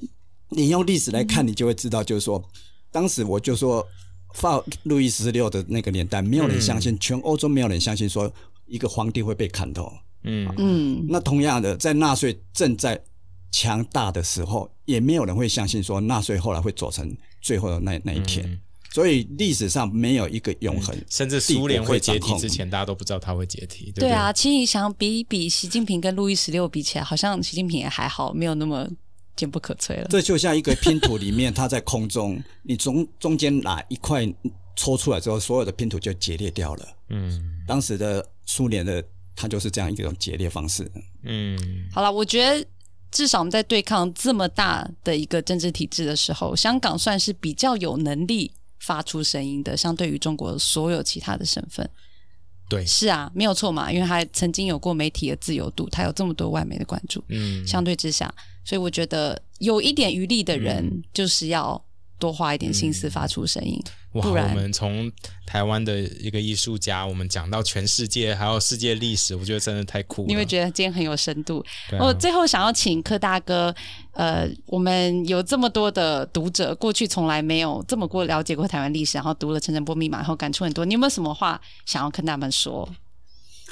[0.50, 2.44] 你用历史来看，你就会知道，就是说，
[2.92, 3.86] 当时我就说。
[4.36, 8.32] 法路易十六的那个年代，没有人相信，全欧洲没有人相信说
[8.68, 9.92] 一个皇帝会被砍头。
[10.22, 13.02] 嗯嗯，那同样的，在纳粹正在
[13.52, 17.12] 强大的时候，也没有人会相信说纳粹后来会走成
[17.42, 18.62] 最后的那那一天。
[18.94, 23.92] 所以历史上没有一个永恒，甚至苏联会解体之前，大家都不知道它会解体。
[23.96, 28.88] 对啊，其实你想比比习近平跟路易十六比起来，好像习近平也还好，没有那么。
[29.36, 30.08] 坚不可摧了。
[30.10, 34.28] 这就像一个拼图里面，它在空中， 你从中间哪一块
[34.76, 36.86] 抽出来之后，所有的拼图就解裂掉了。
[37.08, 39.02] 嗯，当时的苏联的，
[39.38, 40.92] 它就是这样一种解裂方式。
[41.24, 41.58] 嗯，
[41.90, 42.68] 好了，我觉得
[43.12, 51.90] 至少我们在对抗这么大的一个政治体制的时候，香港算是比较有能力发出声音的，相对于中国所有其他的省份。
[52.68, 57.24] 对，是啊，没有错嘛，因为他曾经有过媒体的自由度，他有这么多外媒的关注。
[57.30, 58.34] 嗯，相对之下。
[58.64, 61.84] 所以我觉得有一点余力的人，就是要
[62.20, 63.82] 多花一点心思发出声音。
[64.12, 65.12] 不然，我们从
[65.46, 70.28] 台湾的一个艺术家，我们讲到全世界，还有世界历史，我觉得真的太酷了。
[70.28, 71.64] 你会觉得今天很有深度。
[72.00, 73.74] 我最后想要请柯大哥，
[74.14, 80.84] 呃，我们有这么多的读者，过去从来没有这么过了解过台湾历史，然后读了《陈晨波密码》然后感触很多。
[80.84, 82.90] 你有没有什么话想要跟他们说？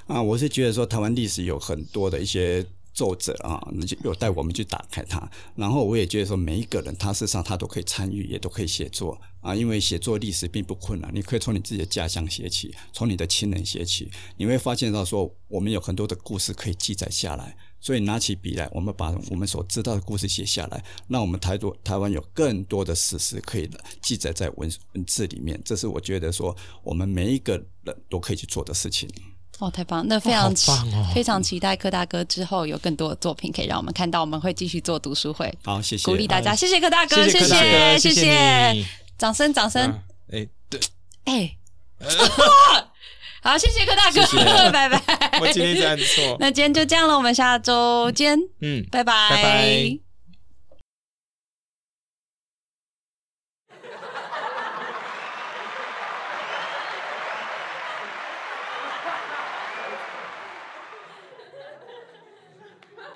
[0.05, 2.65] 啊，我是觉得说台湾历史有很多的一些。
[2.97, 5.29] 作者啊，那就有带我们去打开它。
[5.55, 9.53] 然后我也觉得说，每一个人他事实上他都可以参与，也都可以写作啊。
[9.53, 17.55] 因为写作历史并不困难，你可以从你自己的家乡写起，从你的亲人写起，你会发现到说，我们有很多的故事可以记载下来。
[17.79, 23.69] 所以拿起笔来，我们把我们所知道的故事写下来，让我们台多台湾有更多的史实可以
[24.01, 25.61] 记载在文文字里面。
[25.63, 29.07] 这是我觉得说，我们每一个人都可以去做的事情。
[29.59, 30.05] 哦，太棒！
[30.07, 34.21] 那非常哦非常期待柯大哥之后有更多的作品可以让我们看到。
[34.21, 38.85] 我们会继续做读书会，好，谢谢，鼓励大家，谢谢柯大哥，谢谢，谢谢，
[39.17, 39.99] 掌声，掌声！
[40.31, 40.79] 哎，对，
[41.25, 41.57] 哎，
[43.41, 44.21] 好，谢谢柯大哥，
[44.71, 45.39] 拜拜。
[45.39, 50.06] 我今天这样错，那今天就这样了，我们下周见，嗯，拜拜，拜拜。